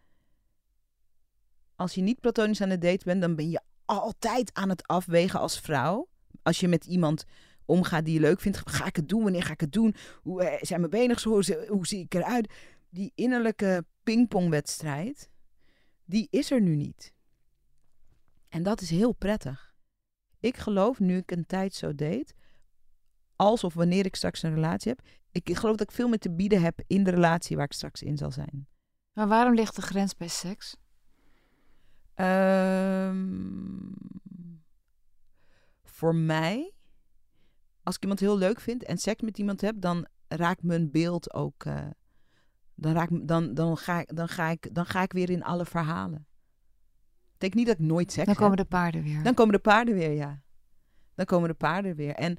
Als 1.80 1.94
je 1.94 2.00
niet 2.00 2.20
platonisch 2.20 2.60
aan 2.60 2.70
het 2.70 2.80
daten 2.80 3.04
bent, 3.04 3.20
dan 3.20 3.36
ben 3.36 3.50
je 3.50 3.60
altijd 3.84 4.54
aan 4.54 4.68
het 4.68 4.86
afwegen 4.86 5.40
als 5.40 5.60
vrouw. 5.60 6.08
Als 6.42 6.60
je 6.60 6.68
met 6.68 6.84
iemand 6.84 7.24
omgaat 7.64 8.04
die 8.04 8.14
je 8.14 8.20
leuk 8.20 8.40
vindt, 8.40 8.60
ga 8.64 8.86
ik 8.86 8.96
het 8.96 9.08
doen? 9.08 9.22
Wanneer 9.22 9.42
ga 9.42 9.52
ik 9.52 9.60
het 9.60 9.72
doen? 9.72 9.94
Hoe 10.22 10.44
eh, 10.44 10.62
zijn 10.62 10.80
mijn 10.80 10.92
benen 10.92 11.20
zo? 11.20 11.30
Hoe, 11.68 11.86
zie- 11.86 12.00
ik 12.00 12.14
eruit? 12.14 12.52
Die 12.90 13.12
innerlijke 13.14 13.84
pingpongwedstrijd, 14.02 15.30
die 16.04 16.26
is 16.30 16.50
er 16.50 16.60
nu 16.60 16.76
niet. 16.76 17.12
En 18.48 18.62
dat 18.62 18.80
is 18.80 18.90
heel 18.90 19.12
prettig. 19.12 19.74
Ik 20.40 20.56
geloof, 20.56 20.98
nu 20.98 21.16
ik 21.16 21.30
een 21.30 21.46
tijd 21.46 21.74
zo 21.74 21.94
deed, 21.94 22.34
als 23.36 23.64
of 23.64 23.74
wanneer 23.74 24.04
ik 24.04 24.16
straks 24.16 24.42
een 24.42 24.54
relatie 24.54 24.92
heb, 24.92 25.06
ik 25.32 25.56
geloof 25.56 25.76
dat 25.76 25.88
ik 25.88 25.94
veel 25.94 26.08
meer 26.08 26.18
te 26.18 26.30
bieden 26.30 26.62
heb 26.62 26.80
in 26.86 27.04
de 27.04 27.10
relatie 27.10 27.56
waar 27.56 27.64
ik 27.64 27.72
straks 27.72 28.02
in 28.02 28.16
zal 28.16 28.30
zijn. 28.30 28.68
Maar 29.12 29.28
waarom 29.28 29.54
ligt 29.54 29.76
de 29.76 29.82
grens 29.82 30.16
bij 30.16 30.28
seks? 30.28 30.76
Ehm, 32.14 33.38
voor 35.84 36.14
mij, 36.14 36.72
als 37.82 37.94
ik 37.96 38.02
iemand 38.02 38.20
heel 38.20 38.38
leuk 38.38 38.60
vind 38.60 38.84
en 38.84 38.98
seks 38.98 39.22
met 39.22 39.38
iemand 39.38 39.60
heb, 39.60 39.74
dan 39.78 40.06
raakt 40.28 40.62
mijn 40.62 40.90
beeld 40.90 41.34
ook. 41.34 41.64
eh, 41.64 41.86
dan, 42.74 42.92
raak, 42.92 43.08
dan, 43.22 43.54
dan, 43.54 43.76
ga, 43.76 44.00
ik- 44.00 44.16
dan, 44.16 44.28
ga 44.28 44.48
ik, 44.48 44.74
dan 44.74 44.86
ga 44.86 45.02
ik 45.02 45.12
weer 45.12 45.30
in 45.30 45.42
alle 45.44 45.64
verhalen. 45.66 46.26
Betekent 47.32 47.54
niet 47.58 47.66
dat 47.66 47.78
ik 47.78 47.86
nooit 47.92 48.12
seks 48.12 48.26
Dan 48.26 48.34
komen 48.34 48.58
heb. 48.58 48.66
de 48.70 48.76
paarden 48.76 49.02
weer. 49.02 49.22
Dan 49.22 49.34
komen 49.34 49.52
de 49.54 49.60
paarden 49.60 49.94
weer, 49.94 50.10
ja. 50.12 50.42
Dan 51.14 51.26
komen 51.26 51.48
de 51.48 51.54
paarden 51.54 51.96
weer. 51.96 52.14
En 52.14 52.38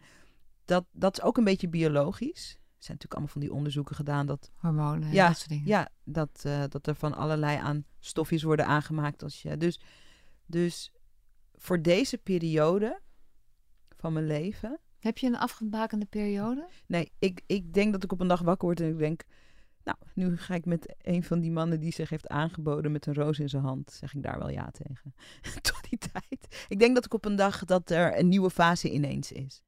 dat, 0.65 0.86
dat 0.91 1.17
is 1.17 1.23
ook 1.23 1.38
een 1.38 1.43
beetje 1.43 1.69
biologisch. 1.69 2.60
Er 2.82 2.88
zijn 2.88 2.98
natuurlijk 2.98 3.13
allemaal 3.13 3.41
van 3.41 3.41
die 3.41 3.54
onderzoeken 3.54 3.96
gedaan 3.96 4.26
dat 4.26 4.52
Hormonen 4.56 5.08
en 5.08 5.13
Ja, 5.13 5.28
dat 5.28 5.38
soort 5.38 5.50
dingen. 5.50 5.67
ja, 5.67 5.89
dat, 6.04 6.41
eh, 6.44 6.63
dat 6.70 6.88
er 6.88 6.96
van 6.96 7.13
allerlei 7.13 7.58
aan 7.58 7.86
stofjes 8.00 8.44
worden 8.44 8.65
aangemaakt. 8.65 9.24
Als 9.24 9.41
je, 9.41 9.58
dus, 9.58 9.80
dus 10.46 10.91
voor 11.56 11.82
deze 11.82 12.17
periode 12.17 13.00
van 13.98 14.13
mijn 14.13 14.28
leven. 14.28 14.80
Heb 15.00 15.17
je 15.17 15.28
een 15.28 15.38
afgebakende 15.38 16.06
periode? 16.06 16.67
Nee, 16.86 17.12
ik, 17.20 17.41
ik 17.46 17.74
denk 17.74 17.91
dat 17.91 18.04
ik 18.04 18.12
op 18.12 18.20
een 18.20 18.28
dag 18.28 18.41
wakker 18.41 18.65
word 18.67 18.80
en 18.80 18.89
ik 18.89 18.98
denk. 18.98 19.24
Nou, 19.84 19.98
nu 20.13 20.38
ga 20.38 20.56
ik 20.56 20.65
met 20.65 20.96
een 21.02 21.24
van 21.24 21.39
die 21.39 21.52
mannen 21.52 21.80
die 21.80 21.91
zich 21.94 22.10
heeft 22.10 22.28
aangeboden 22.28 22.91
met 22.91 23.06
een 23.06 23.13
roos 23.13 23.39
in 23.39 23.50
zijn 23.50 23.63
hand. 23.63 23.91
Zeg 23.91 24.13
ik 24.13 24.24
daar 24.24 24.39
wel 24.39 24.50
ja 24.50 24.72
tegen. 24.72 25.13
Tot 25.62 25.89
die 25.89 26.00
tijd. 26.12 26.65
Ik 26.67 26.80
denk 26.80 26.96
dat 26.96 27.06
ik 27.06 27.13
op 27.13 27.26
een 27.26 27.36
dag 27.36 27.65
dat 27.65 27.89
er 27.89 28.20
een 28.20 28.28
nieuwe 28.28 28.50
fase 28.50 28.91
ineens 28.91 29.32
is. 29.32 29.63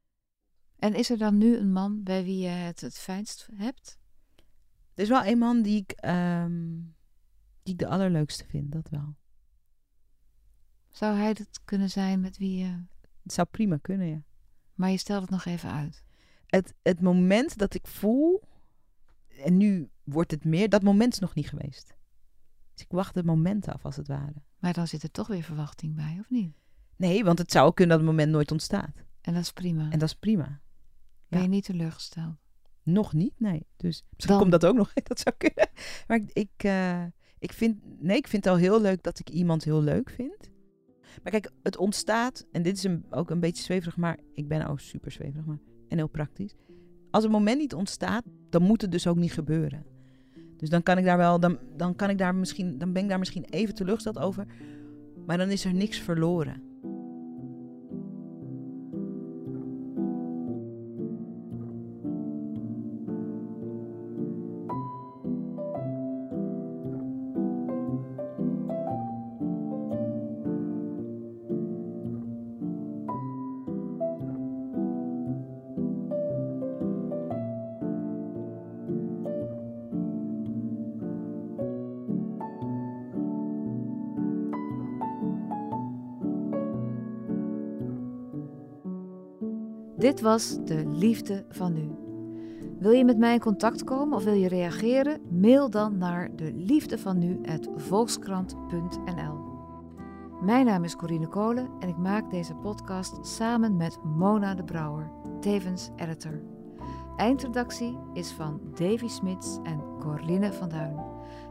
En 0.83 0.95
is 0.95 1.09
er 1.09 1.17
dan 1.17 1.37
nu 1.37 1.57
een 1.57 1.71
man 1.71 2.03
bij 2.03 2.23
wie 2.23 2.37
je 2.37 2.47
het 2.47 2.81
het 2.81 2.97
fijnst 2.97 3.49
hebt? 3.53 3.97
Er 4.93 5.03
is 5.03 5.09
wel 5.09 5.25
een 5.25 5.37
man 5.37 5.61
die 5.61 5.81
ik, 5.81 5.91
ehm, 5.91 6.75
die 7.63 7.73
ik 7.73 7.79
de 7.79 7.87
allerleukste 7.87 8.45
vind, 8.45 8.71
dat 8.71 8.89
wel. 8.89 9.15
Zou 10.89 11.15
hij 11.17 11.27
het 11.27 11.59
kunnen 11.65 11.89
zijn 11.89 12.21
met 12.21 12.37
wie 12.37 12.57
je... 12.57 12.83
Het 13.23 13.33
zou 13.33 13.47
prima 13.51 13.77
kunnen, 13.77 14.07
ja. 14.07 14.23
Maar 14.73 14.89
je 14.89 14.97
stelt 14.97 15.21
het 15.21 15.29
nog 15.29 15.45
even 15.45 15.71
uit. 15.71 16.03
het, 16.45 16.73
het 16.81 17.01
moment 17.01 17.57
dat 17.57 17.73
ik 17.73 17.87
voel, 17.87 18.41
en 19.27 19.57
nu 19.57 19.89
wordt 20.03 20.31
het 20.31 20.45
meer, 20.45 20.69
dat 20.69 20.83
moment 20.83 21.13
is 21.13 21.19
nog 21.19 21.35
niet 21.35 21.49
geweest. 21.49 21.95
Dus 22.73 22.83
ik 22.83 22.91
wacht 22.91 23.15
het 23.15 23.25
moment 23.25 23.67
af, 23.67 23.85
als 23.85 23.95
het 23.95 24.07
ware. 24.07 24.43
Maar 24.59 24.73
dan 24.73 24.87
zit 24.87 25.03
er 25.03 25.11
toch 25.11 25.27
weer 25.27 25.43
verwachting 25.43 25.95
bij, 25.95 26.17
of 26.19 26.29
niet? 26.29 26.55
Nee, 26.95 27.23
want 27.23 27.37
het 27.37 27.51
zou 27.51 27.73
kunnen 27.73 27.97
dat 27.97 28.05
het 28.05 28.15
moment 28.15 28.31
nooit 28.31 28.51
ontstaat. 28.51 29.03
En 29.21 29.33
dat 29.33 29.41
is 29.41 29.51
prima. 29.51 29.83
En 29.89 29.99
dat 29.99 30.09
is 30.09 30.15
prima. 30.15 30.61
Ben 31.33 31.41
je 31.41 31.47
niet 31.47 31.63
teleurgesteld? 31.65 32.35
Nog 32.83 33.13
niet, 33.13 33.33
nee. 33.37 33.65
Dus 33.77 34.03
misschien 34.09 34.27
Dan- 34.33 34.39
komt 34.39 34.51
dat 34.61 34.65
ook 34.65 34.75
nog. 34.75 34.93
Dat 35.03 35.19
zou 35.19 35.35
kunnen. 35.37 35.69
Maar 36.07 36.17
ik, 36.17 36.29
ik, 36.33 36.63
eh, 36.63 37.03
ik 37.39 37.53
vind, 37.53 37.77
nee, 37.99 38.17
ik 38.17 38.27
vind 38.27 38.43
het 38.45 38.53
al 38.53 38.59
heel 38.59 38.81
leuk 38.81 39.03
dat 39.03 39.19
ik 39.19 39.29
iemand 39.29 39.63
heel 39.63 39.81
leuk 39.81 40.09
vind. 40.09 40.51
Maar 41.23 41.31
kijk, 41.31 41.51
het 41.63 41.77
ontstaat, 41.77 42.45
en 42.51 42.61
dit 42.61 42.77
is 42.77 42.83
een, 42.83 43.05
ook 43.09 43.29
een 43.29 43.39
beetje 43.39 43.63
zweverig, 43.63 43.97
maar 43.97 44.19
ik 44.33 44.47
ben 44.47 44.67
ook 44.67 44.79
super 44.79 45.11
zweverig, 45.11 45.45
maar 45.45 45.59
en 45.87 45.97
heel 45.97 46.07
praktisch. 46.07 46.55
Als 47.11 47.23
het 47.23 47.31
moment 47.31 47.57
niet 47.59 47.73
ontstaat, 47.73 48.23
dan 48.49 48.61
moet 48.61 48.81
het 48.81 48.91
dus 48.91 49.07
ook 49.07 49.17
niet 49.17 49.33
gebeuren. 49.33 49.85
Dus 50.57 50.69
dan 50.69 50.83
kan 50.83 50.97
ik 50.97 51.05
daar 51.05 51.17
wel, 51.17 51.39
dan, 51.39 51.59
dan 51.77 51.95
kan 51.95 52.09
ik 52.09 52.17
daar 52.17 52.35
misschien, 52.35 52.77
dan 52.77 52.93
ben 52.93 53.03
ik 53.03 53.09
daar 53.09 53.19
misschien 53.19 53.43
even 53.45 53.75
teleurgesteld 53.75 54.19
over. 54.19 54.45
Maar 55.25 55.37
dan 55.37 55.49
is 55.49 55.65
er 55.65 55.73
niks 55.73 55.97
verloren. 55.99 56.61
Dit 90.03 90.21
was 90.21 90.57
de 90.65 90.87
liefde 90.87 91.45
van 91.49 91.73
nu. 91.73 91.91
Wil 92.79 92.91
je 92.91 93.05
met 93.05 93.17
mij 93.17 93.33
in 93.33 93.39
contact 93.39 93.83
komen 93.83 94.17
of 94.17 94.23
wil 94.23 94.33
je 94.33 94.47
reageren? 94.47 95.21
Mail 95.29 95.69
dan 95.69 95.97
naar 95.97 96.35
de 96.35 96.53
liefde 96.53 96.97
van. 96.97 97.41
Mijn 100.41 100.65
naam 100.65 100.83
is 100.83 100.95
Corine 100.95 101.27
Kolen 101.27 101.69
en 101.79 101.87
ik 101.87 101.97
maak 101.97 102.31
deze 102.31 102.55
podcast 102.55 103.27
samen 103.27 103.77
met 103.77 103.97
Mona 104.03 104.55
de 104.55 104.63
Brouwer, 104.63 105.11
tevens 105.39 105.89
editor. 105.95 106.41
Eindredactie 107.15 107.97
is 108.13 108.31
van 108.31 108.61
Davy 108.73 109.07
Smits 109.07 109.59
en 109.63 109.81
Corinne 109.99 110.53
van 110.53 110.69
Duin. 110.69 110.95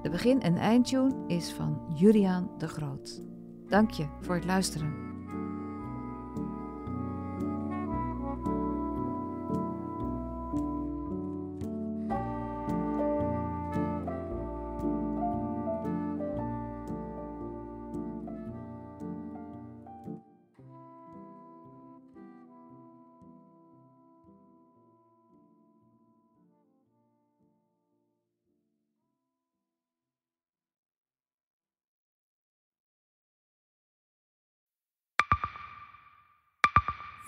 De 0.03 0.11
begin- 0.11 0.41
en 0.41 0.57
eindtune 0.57 1.15
is 1.27 1.53
van 1.53 1.81
Juliaan 1.95 2.51
de 2.59 2.69
Groot. 2.69 3.23
Dank 3.69 3.91
je 3.91 4.07
voor 4.21 4.35
het 4.35 4.45
luisteren. 4.45 5.02